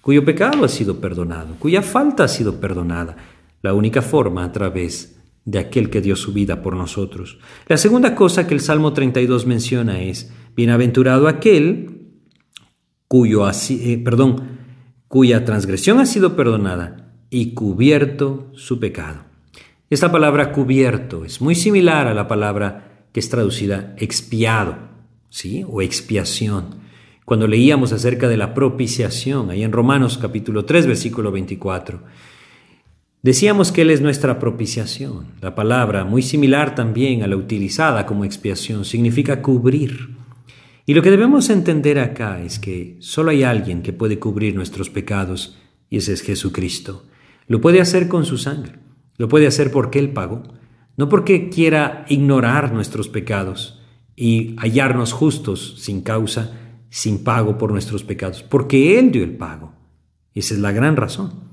cuyo 0.00 0.24
pecado 0.24 0.64
ha 0.64 0.68
sido 0.68 1.00
perdonado, 1.00 1.56
cuya 1.58 1.82
falta 1.82 2.24
ha 2.24 2.28
sido 2.28 2.60
perdonada, 2.60 3.16
la 3.60 3.74
única 3.74 4.00
forma 4.00 4.44
a 4.44 4.52
través 4.52 5.21
de 5.44 5.58
aquel 5.58 5.90
que 5.90 6.00
dio 6.00 6.16
su 6.16 6.32
vida 6.32 6.62
por 6.62 6.76
nosotros. 6.76 7.38
La 7.66 7.76
segunda 7.76 8.14
cosa 8.14 8.46
que 8.46 8.54
el 8.54 8.60
Salmo 8.60 8.92
32 8.92 9.46
menciona 9.46 10.02
es, 10.02 10.32
bienaventurado 10.54 11.28
aquel 11.28 12.02
cuyo, 13.08 13.48
eh, 13.48 13.98
perdón, 14.04 14.58
cuya 15.08 15.44
transgresión 15.44 15.98
ha 16.00 16.06
sido 16.06 16.36
perdonada 16.36 17.12
y 17.28 17.54
cubierto 17.54 18.50
su 18.54 18.78
pecado. 18.78 19.24
Esta 19.90 20.10
palabra 20.10 20.52
cubierto 20.52 21.24
es 21.24 21.40
muy 21.40 21.54
similar 21.54 22.06
a 22.06 22.14
la 22.14 22.28
palabra 22.28 23.06
que 23.12 23.20
es 23.20 23.28
traducida 23.28 23.94
expiado, 23.98 24.76
¿sí? 25.28 25.64
O 25.68 25.82
expiación. 25.82 26.76
Cuando 27.24 27.46
leíamos 27.46 27.92
acerca 27.92 28.28
de 28.28 28.36
la 28.36 28.54
propiciación, 28.54 29.50
ahí 29.50 29.62
en 29.62 29.72
Romanos 29.72 30.18
capítulo 30.18 30.64
3, 30.64 30.86
versículo 30.86 31.30
24, 31.30 32.02
decíamos 33.22 33.72
que 33.72 33.82
Él 33.82 33.90
es 33.90 34.00
nuestra 34.00 34.38
propiciación. 34.38 35.26
La 35.40 35.54
palabra, 35.54 36.04
muy 36.04 36.22
similar 36.22 36.74
también 36.74 37.22
a 37.22 37.26
la 37.26 37.36
utilizada 37.36 38.06
como 38.06 38.24
expiación, 38.24 38.84
significa 38.84 39.42
cubrir. 39.42 40.16
Y 40.84 40.94
lo 40.94 41.02
que 41.02 41.10
debemos 41.10 41.48
entender 41.48 41.98
acá 41.98 42.42
es 42.42 42.58
que 42.58 42.96
solo 43.00 43.30
hay 43.30 43.44
alguien 43.44 43.82
que 43.82 43.92
puede 43.92 44.18
cubrir 44.18 44.54
nuestros 44.54 44.90
pecados, 44.90 45.58
y 45.88 45.98
ese 45.98 46.12
es 46.12 46.22
Jesucristo. 46.22 47.04
Lo 47.46 47.60
puede 47.60 47.80
hacer 47.80 48.08
con 48.08 48.24
su 48.24 48.38
sangre. 48.38 48.78
Lo 49.18 49.28
puede 49.28 49.46
hacer 49.46 49.70
porque 49.70 49.98
Él 49.98 50.10
pagó, 50.10 50.42
no 50.96 51.08
porque 51.08 51.48
quiera 51.48 52.04
ignorar 52.08 52.72
nuestros 52.72 53.08
pecados 53.08 53.80
y 54.16 54.56
hallarnos 54.58 55.12
justos 55.12 55.76
sin 55.78 56.02
causa, 56.02 56.58
sin 56.90 57.22
pago 57.22 57.58
por 57.58 57.72
nuestros 57.72 58.04
pecados, 58.04 58.42
porque 58.42 58.98
Él 58.98 59.12
dio 59.12 59.22
el 59.22 59.36
pago. 59.36 59.74
Esa 60.34 60.54
es 60.54 60.60
la 60.60 60.72
gran 60.72 60.96
razón. 60.96 61.52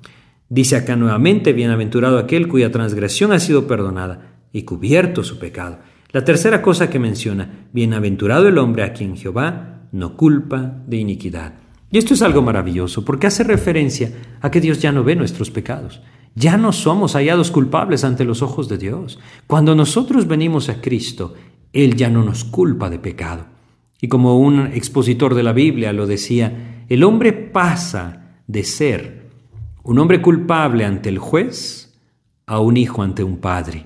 Dice 0.50 0.76
acá 0.76 0.96
nuevamente, 0.96 1.54
bienaventurado 1.54 2.18
aquel 2.18 2.48
cuya 2.48 2.72
transgresión 2.72 3.32
ha 3.32 3.40
sido 3.40 3.68
perdonada 3.68 4.40
y 4.52 4.64
cubierto 4.64 5.24
su 5.24 5.38
pecado. 5.38 5.80
La 6.12 6.24
tercera 6.24 6.64
cosa 6.64 6.90
que 6.90 6.98
menciona, 6.98 7.68
bienaventurado 7.72 8.48
el 8.48 8.58
hombre 8.58 8.82
a 8.82 8.94
quien 8.94 9.16
Jehová 9.16 9.88
no 9.92 10.18
culpa 10.18 10.82
de 10.88 10.98
iniquidad. 10.98 11.54
Y 11.92 12.00
esto 12.00 12.16
es 12.16 12.24
algo 12.24 12.42
maravilloso 12.42 13.06
porque 13.06 13.28
hace 13.28 13.44
referencia 13.44 14.12
a 14.42 14.50
que 14.50 14.60
Dios 14.60 14.80
ya 14.82 14.92
no 14.92 15.04
ve 15.04 15.16
nuestros 15.16 15.52
pecados. 15.52 16.02
Ya 16.34 16.58
no 16.58 16.72
somos 16.72 17.14
hallados 17.14 17.52
culpables 17.52 18.04
ante 18.04 18.26
los 18.26 18.42
ojos 18.42 18.68
de 18.70 18.80
Dios. 18.80 19.20
Cuando 19.46 19.76
nosotros 19.76 20.28
venimos 20.28 20.70
a 20.70 20.82
Cristo, 20.82 21.36
Él 21.74 21.96
ya 21.96 22.10
no 22.10 22.24
nos 22.24 22.44
culpa 22.44 22.90
de 22.90 22.98
pecado. 22.98 23.46
Y 24.02 24.08
como 24.08 24.40
un 24.40 24.68
expositor 24.68 25.36
de 25.36 25.44
la 25.44 25.54
Biblia 25.54 25.94
lo 25.94 26.08
decía, 26.08 26.86
el 26.90 27.04
hombre 27.04 27.34
pasa 27.34 28.42
de 28.48 28.64
ser 28.64 29.19
un 29.84 30.00
hombre 30.00 30.22
culpable 30.22 30.86
ante 30.86 31.10
el 31.10 31.18
juez 31.18 31.98
a 32.46 32.60
un 32.60 32.78
hijo 32.78 33.04
ante 33.04 33.24
un 33.24 33.38
padre. 33.38 33.86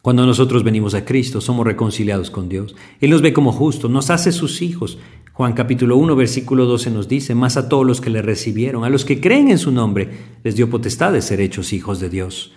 Cuando 0.00 0.26
nosotros 0.26 0.64
venimos 0.64 0.94
a 0.94 1.04
Cristo, 1.04 1.40
somos 1.40 1.66
reconciliados 1.66 2.30
con 2.30 2.48
Dios. 2.48 2.76
Él 3.00 3.10
nos 3.10 3.22
ve 3.22 3.32
como 3.32 3.52
justos, 3.52 3.90
nos 3.90 4.10
hace 4.10 4.32
sus 4.32 4.60
hijos. 4.60 4.98
Juan 5.32 5.54
capítulo 5.54 5.96
1, 5.96 6.14
versículo 6.14 6.66
12 6.66 6.90
nos 6.90 7.08
dice, 7.08 7.34
más 7.34 7.56
a 7.56 7.68
todos 7.68 7.86
los 7.86 8.00
que 8.00 8.10
le 8.10 8.22
recibieron, 8.22 8.84
a 8.84 8.90
los 8.90 9.04
que 9.04 9.20
creen 9.20 9.50
en 9.50 9.58
su 9.58 9.72
nombre, 9.72 10.10
les 10.44 10.56
dio 10.56 10.68
potestad 10.70 11.12
de 11.12 11.22
ser 11.22 11.40
hechos 11.40 11.72
hijos 11.72 12.00
de 12.00 12.10
Dios. 12.10 12.52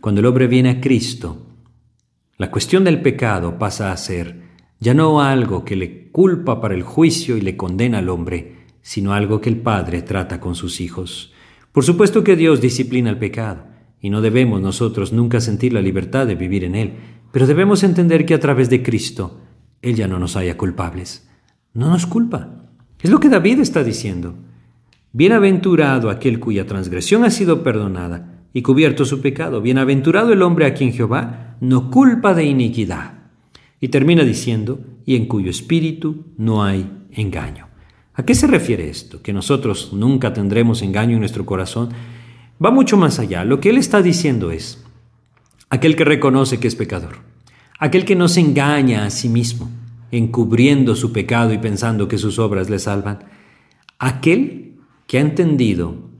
Cuando 0.00 0.20
el 0.20 0.26
hombre 0.26 0.46
viene 0.46 0.70
a 0.70 0.80
Cristo, 0.80 1.46
la 2.36 2.50
cuestión 2.50 2.84
del 2.84 3.02
pecado 3.02 3.58
pasa 3.58 3.92
a 3.92 3.96
ser 3.96 4.42
ya 4.78 4.94
no 4.94 5.20
algo 5.20 5.64
que 5.64 5.76
le 5.76 6.10
culpa 6.10 6.60
para 6.60 6.74
el 6.74 6.82
juicio 6.82 7.36
y 7.36 7.40
le 7.40 7.56
condena 7.56 7.98
al 7.98 8.08
hombre, 8.08 8.56
sino 8.82 9.12
algo 9.12 9.40
que 9.40 9.50
el 9.50 9.58
Padre 9.58 10.02
trata 10.02 10.40
con 10.40 10.54
sus 10.54 10.80
hijos. 10.80 11.32
Por 11.72 11.84
supuesto 11.84 12.24
que 12.24 12.36
Dios 12.36 12.60
disciplina 12.60 13.10
el 13.10 13.18
pecado, 13.18 13.64
y 14.00 14.10
no 14.10 14.20
debemos 14.20 14.60
nosotros 14.60 15.12
nunca 15.12 15.40
sentir 15.40 15.72
la 15.72 15.82
libertad 15.82 16.26
de 16.26 16.34
vivir 16.34 16.64
en 16.64 16.74
él, 16.74 16.94
pero 17.32 17.46
debemos 17.46 17.82
entender 17.82 18.26
que 18.26 18.34
a 18.34 18.40
través 18.40 18.70
de 18.70 18.82
Cristo, 18.82 19.40
Él 19.82 19.94
ya 19.94 20.08
no 20.08 20.18
nos 20.18 20.36
haya 20.36 20.56
culpables 20.56 21.30
no 21.72 21.88
nos 21.88 22.06
culpa. 22.06 22.66
Es 23.00 23.10
lo 23.10 23.20
que 23.20 23.28
David 23.28 23.60
está 23.60 23.84
diciendo. 23.84 24.34
Bienaventurado 25.12 26.10
aquel 26.10 26.40
cuya 26.40 26.66
transgresión 26.66 27.24
ha 27.24 27.30
sido 27.30 27.62
perdonada 27.62 28.44
y 28.52 28.62
cubierto 28.62 29.04
su 29.04 29.20
pecado. 29.20 29.60
Bienaventurado 29.60 30.32
el 30.32 30.42
hombre 30.42 30.66
a 30.66 30.74
quien 30.74 30.92
Jehová 30.92 31.56
no 31.60 31.90
culpa 31.90 32.34
de 32.34 32.44
iniquidad. 32.44 33.14
Y 33.80 33.88
termina 33.88 34.24
diciendo, 34.24 34.80
y 35.06 35.16
en 35.16 35.26
cuyo 35.26 35.50
espíritu 35.50 36.26
no 36.36 36.62
hay 36.62 36.90
engaño. 37.12 37.69
¿A 38.14 38.24
qué 38.24 38.34
se 38.34 38.46
refiere 38.46 38.88
esto? 38.88 39.22
Que 39.22 39.32
nosotros 39.32 39.92
nunca 39.92 40.32
tendremos 40.32 40.82
engaño 40.82 41.14
en 41.14 41.20
nuestro 41.20 41.46
corazón. 41.46 41.90
Va 42.64 42.70
mucho 42.70 42.96
más 42.96 43.18
allá. 43.18 43.44
Lo 43.44 43.60
que 43.60 43.70
él 43.70 43.78
está 43.78 44.02
diciendo 44.02 44.50
es, 44.50 44.84
aquel 45.70 45.96
que 45.96 46.04
reconoce 46.04 46.58
que 46.58 46.68
es 46.68 46.74
pecador, 46.74 47.18
aquel 47.78 48.04
que 48.04 48.16
no 48.16 48.28
se 48.28 48.40
engaña 48.40 49.04
a 49.04 49.10
sí 49.10 49.28
mismo, 49.28 49.70
encubriendo 50.10 50.96
su 50.96 51.12
pecado 51.12 51.52
y 51.52 51.58
pensando 51.58 52.08
que 52.08 52.18
sus 52.18 52.38
obras 52.38 52.68
le 52.68 52.78
salvan. 52.78 53.24
Aquel 53.98 54.80
que 55.06 55.18
ha 55.18 55.20
entendido 55.20 56.10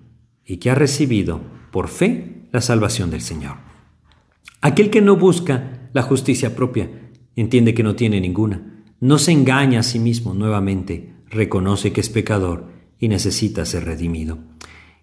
y 0.46 0.59
que 0.59 0.70
ha 0.70 0.74
recibido 0.74 1.40
por 1.70 1.88
fe 1.88 2.46
la 2.53 2.61
salvación 2.61 3.11
del 3.11 3.20
Señor. 3.20 3.57
Aquel 4.61 4.90
que 4.90 5.00
no 5.00 5.16
busca 5.16 5.88
la 5.92 6.03
justicia 6.03 6.55
propia, 6.55 6.90
entiende 7.37 7.74
que 7.74 7.83
no 7.83 7.94
tiene 7.96 8.20
ninguna, 8.20 8.85
no 9.00 9.18
se 9.18 9.33
engaña 9.33 9.81
a 9.81 9.85
sí 9.85 9.98
mismo 9.98 10.35
nuevamente, 10.35 11.14
reconoce 11.30 11.92
que 11.92 12.00
es 12.00 12.10
pecador 12.10 12.66
y 12.98 13.08
necesita 13.08 13.64
ser 13.64 13.84
redimido. 13.84 14.38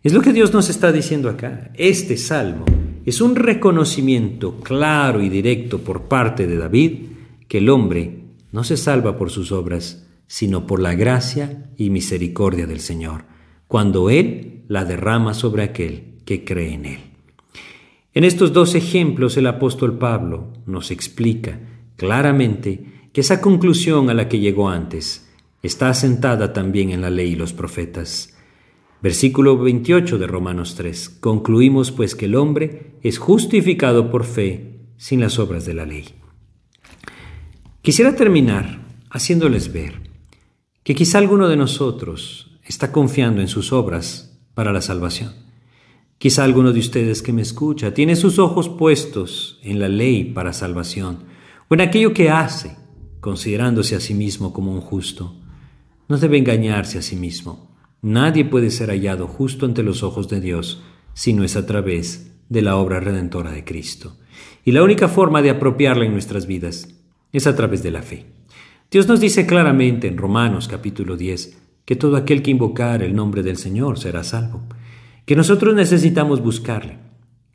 Es 0.04 0.14
lo 0.14 0.22
que 0.22 0.34
Dios 0.34 0.54
nos 0.54 0.70
está 0.70 0.92
diciendo 0.92 1.30
acá. 1.30 1.72
Este 1.76 2.18
salmo 2.18 2.66
es 3.06 3.22
un 3.22 3.36
reconocimiento 3.36 4.60
claro 4.60 5.22
y 5.22 5.30
directo 5.30 5.80
por 5.80 6.04
parte 6.04 6.46
de 6.46 6.58
David 6.58 7.00
que 7.48 7.58
el 7.58 7.70
hombre 7.70 8.24
no 8.52 8.64
se 8.64 8.78
salva 8.78 9.18
por 9.18 9.32
sus 9.32 9.52
obras, 9.52 10.06
sino 10.28 10.68
por 10.68 10.82
la 10.82 10.94
gracia 10.94 11.72
y 11.78 11.90
misericordia 11.90 12.68
del 12.68 12.80
Señor, 12.80 13.26
cuando 13.68 14.10
Él 14.10 14.64
la 14.68 14.86
derrama 14.86 15.34
sobre 15.34 15.64
aquel 15.64 16.16
que 16.26 16.44
cree 16.44 16.74
en 16.74 16.86
Él. 16.86 17.00
En 18.14 18.24
estos 18.24 18.52
dos 18.52 18.76
ejemplos 18.76 19.38
el 19.38 19.48
apóstol 19.48 19.98
Pablo 19.98 20.54
nos 20.66 20.92
explica 20.92 21.60
claramente 21.96 23.10
que 23.14 23.22
esa 23.22 23.42
conclusión 23.42 24.10
a 24.10 24.14
la 24.14 24.28
que 24.28 24.40
llegó 24.40 24.70
antes 24.70 25.27
está 25.64 25.90
asentada 25.90 26.54
también 26.54 26.92
en 26.92 27.02
la 27.02 27.10
ley 27.10 27.34
y 27.34 27.36
los 27.36 27.54
profetas. 27.54 28.36
Versículo 29.02 29.58
28 29.58 30.18
de 30.18 30.28
Romanos 30.28 30.76
3. 30.76 31.10
Concluimos 31.20 31.92
pues 31.92 32.16
que 32.16 32.26
el 32.26 32.36
hombre 32.36 32.98
es 33.04 33.20
justificado 33.20 34.10
por 34.10 34.24
fe 34.24 34.82
sin 34.98 35.20
las 35.20 35.38
obras 35.40 35.66
de 35.66 35.74
la 35.74 35.86
ley. 35.86 36.06
Quisiera 37.82 38.16
terminar 38.16 38.80
haciéndoles 39.10 39.72
ver 39.72 40.02
que 40.84 40.96
quizá 40.96 41.20
alguno 41.20 41.48
de 41.48 41.58
nosotros 41.58 42.60
está 42.64 42.92
confiando 42.92 43.42
en 43.42 43.48
sus 43.48 43.72
obras 43.72 44.40
para 44.54 44.74
la 44.74 44.82
salvación. 44.82 45.34
Quizá 46.18 46.44
alguno 46.44 46.74
de 46.74 46.80
ustedes 46.80 47.22
que 47.22 47.32
me 47.32 47.44
escucha 47.44 47.94
tiene 47.94 48.16
sus 48.16 48.40
ojos 48.40 48.70
puestos 48.70 49.60
en 49.62 49.80
la 49.80 49.88
ley 49.88 50.24
para 50.24 50.52
salvación 50.52 51.26
o 51.70 51.76
en 51.76 51.82
aquello 51.82 52.14
que 52.14 52.32
hace, 52.32 52.76
considerándose 53.20 53.96
a 53.96 54.00
sí 54.00 54.16
mismo 54.16 54.52
como 54.52 54.72
un 54.72 54.82
justo. 54.82 55.36
No 56.08 56.18
debe 56.18 56.38
engañarse 56.38 57.00
a 57.00 57.02
sí 57.02 57.16
mismo. 57.16 57.76
Nadie 58.02 58.46
puede 58.46 58.72
ser 58.72 58.90
hallado 58.90 59.28
justo 59.28 59.66
ante 59.66 59.84
los 59.84 60.04
ojos 60.04 60.30
de 60.30 60.40
Dios 60.40 60.82
si 61.14 61.34
no 61.34 61.44
es 61.44 61.56
a 61.56 61.66
través 61.66 62.34
de 62.48 62.62
la 62.62 62.78
obra 62.78 63.00
redentora 63.00 63.52
de 63.52 63.64
Cristo. 63.64 64.18
Y 64.64 64.72
la 64.72 64.84
única 64.84 65.08
forma 65.08 65.42
de 65.42 65.50
apropiarla 65.50 66.06
en 66.06 66.14
nuestras 66.14 66.48
vidas 66.48 66.96
es 67.32 67.48
a 67.48 67.56
través 67.56 67.84
de 67.84 67.92
la 67.92 68.04
fe. 68.04 68.26
Dios 68.90 69.08
nos 69.08 69.20
dice 69.20 69.46
claramente 69.46 70.08
en 70.08 70.18
Romanos 70.18 70.68
capítulo 70.68 71.18
10 71.18 71.58
que 71.84 71.96
todo 71.96 72.16
aquel 72.16 72.42
que 72.42 72.52
invocar 72.52 73.02
el 73.02 73.16
nombre 73.16 73.44
del 73.44 73.58
Señor 73.58 74.00
será 74.00 74.24
salvo, 74.24 74.62
que 75.26 75.36
nosotros 75.36 75.76
necesitamos 75.76 76.42
buscarle. 76.42 77.00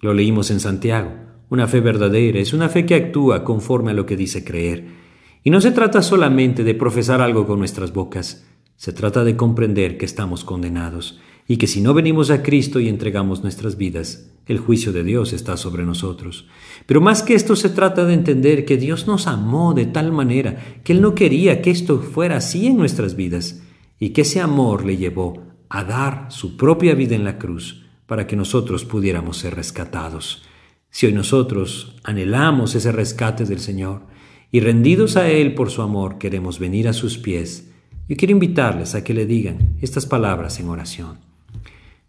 Lo 0.00 0.12
leímos 0.12 0.50
en 0.50 0.60
Santiago. 0.60 1.12
Una 1.48 1.68
fe 1.68 1.80
verdadera 1.80 2.38
es 2.38 2.52
una 2.52 2.68
fe 2.68 2.84
que 2.84 2.94
actúa 2.94 3.44
conforme 3.44 3.92
a 3.92 3.94
lo 3.94 4.04
que 4.04 4.16
dice 4.16 4.44
creer. 4.44 5.01
Y 5.44 5.50
no 5.50 5.61
se 5.61 5.72
trata 5.72 6.02
solamente 6.02 6.64
de 6.64 6.74
profesar 6.74 7.20
algo 7.20 7.46
con 7.46 7.59
nuestras 7.59 7.92
bocas, 7.92 8.46
se 8.76 8.92
trata 8.92 9.24
de 9.24 9.37
comprender 9.37 9.98
que 9.98 10.05
estamos 10.05 10.44
condenados 10.44 11.20
y 11.48 11.57
que 11.57 11.66
si 11.66 11.81
no 11.81 11.94
venimos 11.94 12.31
a 12.31 12.42
Cristo 12.42 12.81
y 12.81 12.88
entregamos 12.88 13.42
nuestras 13.42 13.76
vidas, 13.76 14.31
el 14.46 14.59
juicio 14.59 14.92
de 14.92 15.05
Dios 15.05 15.33
está 15.33 15.57
sobre 15.57 15.85
nosotros. 15.85 16.46
Pero 16.87 17.00
más 17.00 17.22
que 17.22 17.35
esto 17.35 17.57
se 17.57 17.68
trata 17.68 18.05
de 18.05 18.14
entender 18.14 18.64
que 18.64 18.76
Dios 18.76 19.07
nos 19.07 19.26
amó 19.26 19.74
de 19.74 19.87
tal 19.87 20.12
manera 20.12 20.81
que 20.85 20.92
Él 20.92 21.00
no 21.00 21.14
quería 21.14 21.62
que 21.62 21.70
esto 21.70 21.98
fuera 22.00 22.37
así 22.37 22.66
en 22.66 22.76
nuestras 22.76 23.16
vidas 23.16 23.62
y 23.98 24.11
que 24.11 24.22
ese 24.22 24.40
amor 24.40 24.85
le 24.85 24.96
llevó 24.96 25.42
a 25.68 25.85
dar 25.85 26.26
su 26.31 26.57
propia 26.57 26.94
vida 26.94 27.14
en 27.14 27.24
la 27.24 27.38
cruz 27.38 27.85
para 28.07 28.26
que 28.26 28.37
nosotros 28.37 28.85
pudiéramos 28.85 29.38
ser 29.38 29.55
rescatados. 29.55 30.44
Si 30.90 31.07
hoy 31.07 31.12
nosotros 31.12 31.96
anhelamos 32.05 32.74
ese 32.74 32.92
rescate 32.92 33.44
del 33.44 33.59
Señor 33.59 34.12
y 34.52 34.60
rendidos 34.60 35.16
a 35.16 35.28
Él 35.30 35.54
por 35.54 35.70
su 35.70 35.82
amor 35.82 36.18
queremos 36.18 36.58
venir 36.58 36.86
a 36.86 36.92
sus 36.92 37.18
pies, 37.18 37.70
yo 38.08 38.16
quiero 38.16 38.32
invitarles 38.32 38.94
a 38.94 39.02
que 39.02 39.14
le 39.14 39.24
digan 39.24 39.76
estas 39.80 40.04
palabras 40.04 40.60
en 40.60 40.68
oración. 40.68 41.18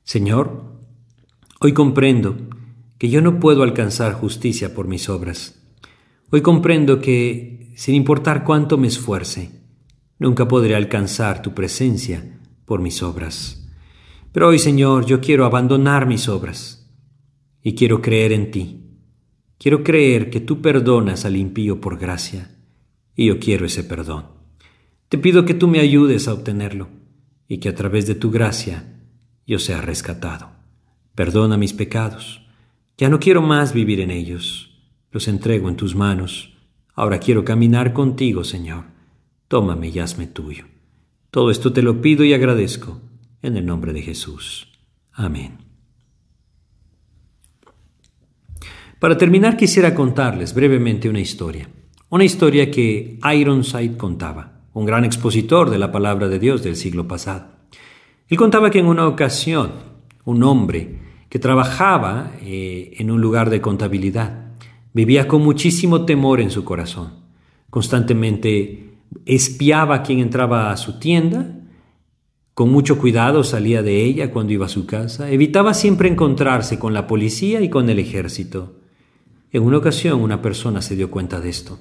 Señor, 0.04 0.62
hoy 1.62 1.72
comprendo 1.74 2.36
que 2.98 3.10
yo 3.10 3.22
no 3.22 3.40
puedo 3.40 3.64
alcanzar 3.64 4.14
justicia 4.14 4.74
por 4.74 4.88
mis 4.88 5.08
obras. 5.08 5.62
Hoy 6.32 6.42
comprendo 6.42 7.00
que, 7.00 7.72
sin 7.78 7.96
importar 7.96 8.44
cuánto 8.44 8.78
me 8.78 8.88
esfuerce, 8.88 9.50
nunca 10.20 10.48
podré 10.48 10.76
alcanzar 10.76 11.42
tu 11.42 11.54
presencia 11.54 12.40
por 12.66 12.82
mis 12.82 13.02
obras. 13.02 13.70
Pero 14.34 14.50
hoy, 14.50 14.60
Señor, 14.60 15.06
yo 15.06 15.22
quiero 15.22 15.46
abandonar 15.46 16.08
mis 16.08 16.28
obras 16.28 16.92
y 17.62 17.76
quiero 17.76 18.02
creer 18.02 18.34
en 18.34 18.52
ti. 18.52 18.83
Quiero 19.64 19.82
creer 19.82 20.30
que 20.30 20.42
tú 20.42 20.62
perdonas 20.62 21.24
al 21.24 21.38
impío 21.38 21.80
por 21.80 21.98
gracia, 21.98 22.54
y 23.16 23.28
yo 23.28 23.40
quiero 23.40 23.66
ese 23.66 23.86
perdón. 23.86 24.26
Te 25.08 25.18
pido 25.18 25.46
que 25.46 25.54
tú 25.54 25.70
me 25.70 25.80
ayudes 25.80 26.28
a 26.28 26.34
obtenerlo, 26.34 26.90
y 27.48 27.60
que 27.60 27.70
a 27.70 27.74
través 27.74 28.06
de 28.06 28.14
tu 28.14 28.30
gracia 28.30 29.00
yo 29.48 29.60
sea 29.60 29.80
rescatado. 29.80 30.50
Perdona 31.16 31.56
mis 31.56 31.72
pecados. 31.72 32.46
Ya 32.98 33.08
no 33.08 33.22
quiero 33.22 33.42
más 33.42 33.74
vivir 33.74 34.02
en 34.02 34.12
ellos. 34.12 34.84
Los 35.12 35.30
entrego 35.30 35.70
en 35.70 35.78
tus 35.78 35.96
manos. 35.96 36.58
Ahora 36.94 37.20
quiero 37.20 37.46
caminar 37.46 37.94
contigo, 37.94 38.44
Señor. 38.44 38.84
Tómame 39.48 39.88
y 39.88 40.00
hazme 40.00 40.28
tuyo. 40.28 40.66
Todo 41.32 41.50
esto 41.52 41.72
te 41.72 41.84
lo 41.84 42.02
pido 42.02 42.26
y 42.26 42.34
agradezco 42.34 43.00
en 43.42 43.56
el 43.56 43.66
nombre 43.66 43.94
de 43.94 44.02
Jesús. 44.02 44.68
Amén. 45.14 45.63
Para 49.04 49.18
terminar 49.18 49.58
quisiera 49.58 49.94
contarles 49.94 50.54
brevemente 50.54 51.10
una 51.10 51.20
historia, 51.20 51.68
una 52.08 52.24
historia 52.24 52.72
que 52.72 53.20
Ironside 53.22 53.98
contaba, 53.98 54.62
un 54.72 54.86
gran 54.86 55.04
expositor 55.04 55.70
de 55.70 55.78
la 55.78 55.92
palabra 55.92 56.30
de 56.30 56.40
Dios 56.40 56.64
del 56.64 56.78
siglo 56.78 57.06
pasado. 57.06 57.48
Él 58.30 58.38
contaba 58.38 58.72
que 58.72 58.80
en 58.80 58.86
una 58.86 59.06
ocasión 59.06 59.72
un 60.24 60.42
hombre 60.44 61.02
que 61.28 61.38
trabajaba 61.38 62.32
eh, 62.44 62.94
en 62.98 63.12
un 63.12 63.20
lugar 63.20 63.50
de 63.50 63.60
contabilidad 63.60 64.54
vivía 64.94 65.28
con 65.28 65.42
muchísimo 65.42 66.06
temor 66.06 66.40
en 66.40 66.50
su 66.50 66.64
corazón. 66.64 67.26
Constantemente 67.70 69.00
espiaba 69.26 69.96
a 69.96 70.04
quien 70.04 70.20
entraba 70.20 70.72
a 70.72 70.78
su 70.78 70.98
tienda, 71.00 71.60
con 72.54 72.72
mucho 72.72 72.98
cuidado 72.98 73.44
salía 73.44 73.84
de 73.84 74.02
ella 74.02 74.32
cuando 74.32 74.54
iba 74.54 74.68
a 74.68 74.70
su 74.70 74.86
casa, 74.86 75.30
evitaba 75.30 75.74
siempre 75.74 76.08
encontrarse 76.08 76.80
con 76.80 76.94
la 76.94 77.06
policía 77.06 77.60
y 77.60 77.70
con 77.70 77.90
el 77.90 78.00
ejército. 78.00 78.78
En 79.54 79.62
una 79.62 79.78
ocasión 79.78 80.22
una 80.22 80.42
persona 80.42 80.82
se 80.82 80.96
dio 80.96 81.12
cuenta 81.12 81.40
de 81.40 81.50
esto 81.50 81.80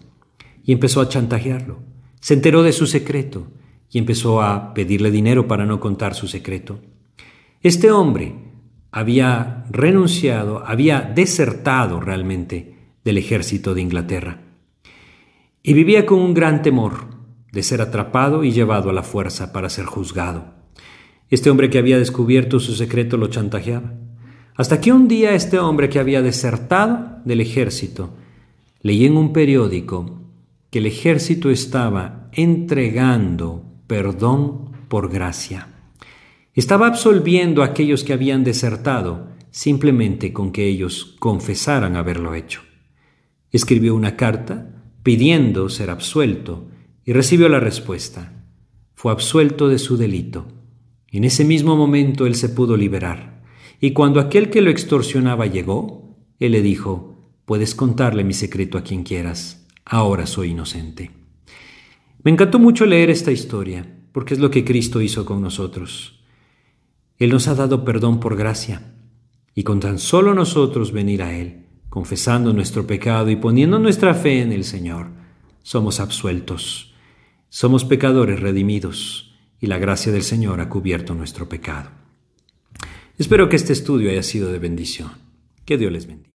y 0.63 0.73
empezó 0.73 1.01
a 1.01 1.09
chantajearlo. 1.09 1.81
Se 2.21 2.35
enteró 2.35 2.63
de 2.63 2.73
su 2.73 2.87
secreto 2.87 3.49
y 3.91 3.99
empezó 3.99 4.43
a 4.43 4.75
pedirle 4.75 5.11
dinero 5.11 5.49
para 5.49 5.65
no 5.65 5.81
contar 5.81 6.15
su 6.15 6.29
secreto. 6.29 6.81
Este 7.63 7.91
hombre 7.91 8.35
había 8.91 9.65
renunciado, 9.71 10.63
había 10.67 11.01
desertado 11.01 11.99
realmente 11.99 12.77
del 13.05 13.17
ejército 13.17 13.75
de 13.75 13.81
Inglaterra 13.81 14.43
y 15.63 15.73
vivía 15.73 16.05
con 16.05 16.19
un 16.19 16.35
gran 16.35 16.61
temor 16.61 17.07
de 17.53 17.63
ser 17.63 17.81
atrapado 17.81 18.45
y 18.45 18.53
llevado 18.53 18.91
a 18.91 18.93
la 18.93 19.03
fuerza 19.03 19.51
para 19.51 19.71
ser 19.71 19.87
juzgado. 19.87 20.55
Este 21.31 21.49
hombre 21.49 21.71
que 21.71 21.79
había 21.79 21.99
descubierto 21.99 22.61
su 22.61 22.75
secreto 22.75 23.17
lo 23.17 23.29
chantajeaba. 23.29 23.95
Hasta 24.55 24.81
que 24.81 24.93
un 24.93 25.09
día 25.09 25.35
este 25.35 25.59
hombre 25.59 25.88
que 25.88 25.99
había 25.99 26.23
desertado 26.23 27.21
del 27.25 27.41
ejército 27.41 28.15
leí 28.81 29.07
en 29.07 29.17
un 29.17 29.33
periódico 29.33 30.21
que 30.71 30.79
el 30.79 30.87
ejército 30.87 31.51
estaba 31.51 32.29
entregando 32.33 33.65
perdón 33.87 34.73
por 34.88 35.11
gracia. 35.11 35.69
Estaba 36.55 36.87
absolviendo 36.87 37.62
a 37.62 37.67
aquellos 37.67 38.05
que 38.05 38.12
habían 38.12 38.45
desertado 38.45 39.29
simplemente 39.51 40.33
con 40.33 40.53
que 40.53 40.67
ellos 40.67 41.17
confesaran 41.19 41.97
haberlo 41.97 42.35
hecho. 42.35 42.62
Escribió 43.51 43.95
una 43.95 44.17
carta 44.17 44.83
pidiendo 45.03 45.69
ser 45.69 45.91
absuelto 45.91 46.69
y 47.05 47.12
recibió 47.12 47.49
la 47.49 47.61
respuesta. 47.61 48.45
Fue 48.95 49.12
absuelto 49.12 49.69
de 49.69 49.79
su 49.79 49.97
delito. 49.97 50.47
En 51.09 51.25
ese 51.25 51.45
mismo 51.45 51.77
momento 51.77 52.27
él 52.27 52.35
se 52.35 52.49
pudo 52.49 52.77
liberar. 52.77 53.42
Y 53.85 53.95
cuando 53.95 54.21
aquel 54.21 54.49
que 54.49 54.62
lo 54.62 54.71
extorsionaba 54.71 55.47
llegó, 55.47 56.16
él 56.38 56.53
le 56.53 56.62
dijo, 56.62 57.33
puedes 57.45 57.75
contarle 57.75 58.23
mi 58.23 58.33
secreto 58.33 58.79
a 58.79 58.85
quien 58.85 59.03
quieras, 59.03 59.66
ahora 59.85 60.25
soy 60.27 60.51
inocente. 60.51 61.11
Me 62.23 62.31
encantó 62.31 62.61
mucho 62.61 62.87
leer 62.87 63.11
esta 63.11 63.33
historia, 63.33 63.85
porque 64.12 64.35
es 64.35 64.40
lo 64.40 64.53
que 64.53 64.64
Cristo 64.64 65.01
hizo 65.01 65.25
con 65.25 65.42
nosotros. 65.42 66.21
Él 67.18 67.31
nos 67.31 67.49
ha 67.49 67.57
dado 67.57 67.85
perdón 67.85 68.21
por 68.21 68.37
gracia, 68.37 68.95
y 69.53 69.64
con 69.64 69.81
tan 69.81 69.99
solo 69.99 70.33
nosotros 70.33 70.92
venir 70.92 71.21
a 71.21 71.37
Él, 71.37 71.66
confesando 71.88 72.53
nuestro 72.53 72.87
pecado 72.87 73.31
y 73.31 73.37
poniendo 73.37 73.81
nuestra 73.81 74.14
fe 74.14 74.42
en 74.42 74.53
el 74.53 74.62
Señor, 74.62 75.09
somos 75.64 75.99
absueltos, 75.99 76.95
somos 77.49 77.85
pecadores 77.85 78.38
redimidos, 78.38 79.35
y 79.59 79.66
la 79.66 79.79
gracia 79.79 80.12
del 80.12 80.23
Señor 80.23 80.61
ha 80.61 80.68
cubierto 80.68 81.16
nuestro 81.16 81.49
pecado. 81.49 82.02
Espero 83.18 83.48
que 83.48 83.57
este 83.57 83.72
estudio 83.72 84.11
haya 84.11 84.22
sido 84.22 84.51
de 84.53 84.59
bendición. 84.59 85.12
Que 85.64 85.79
Dios 85.79 85.92
les 85.92 86.07
bendiga. 86.07 86.32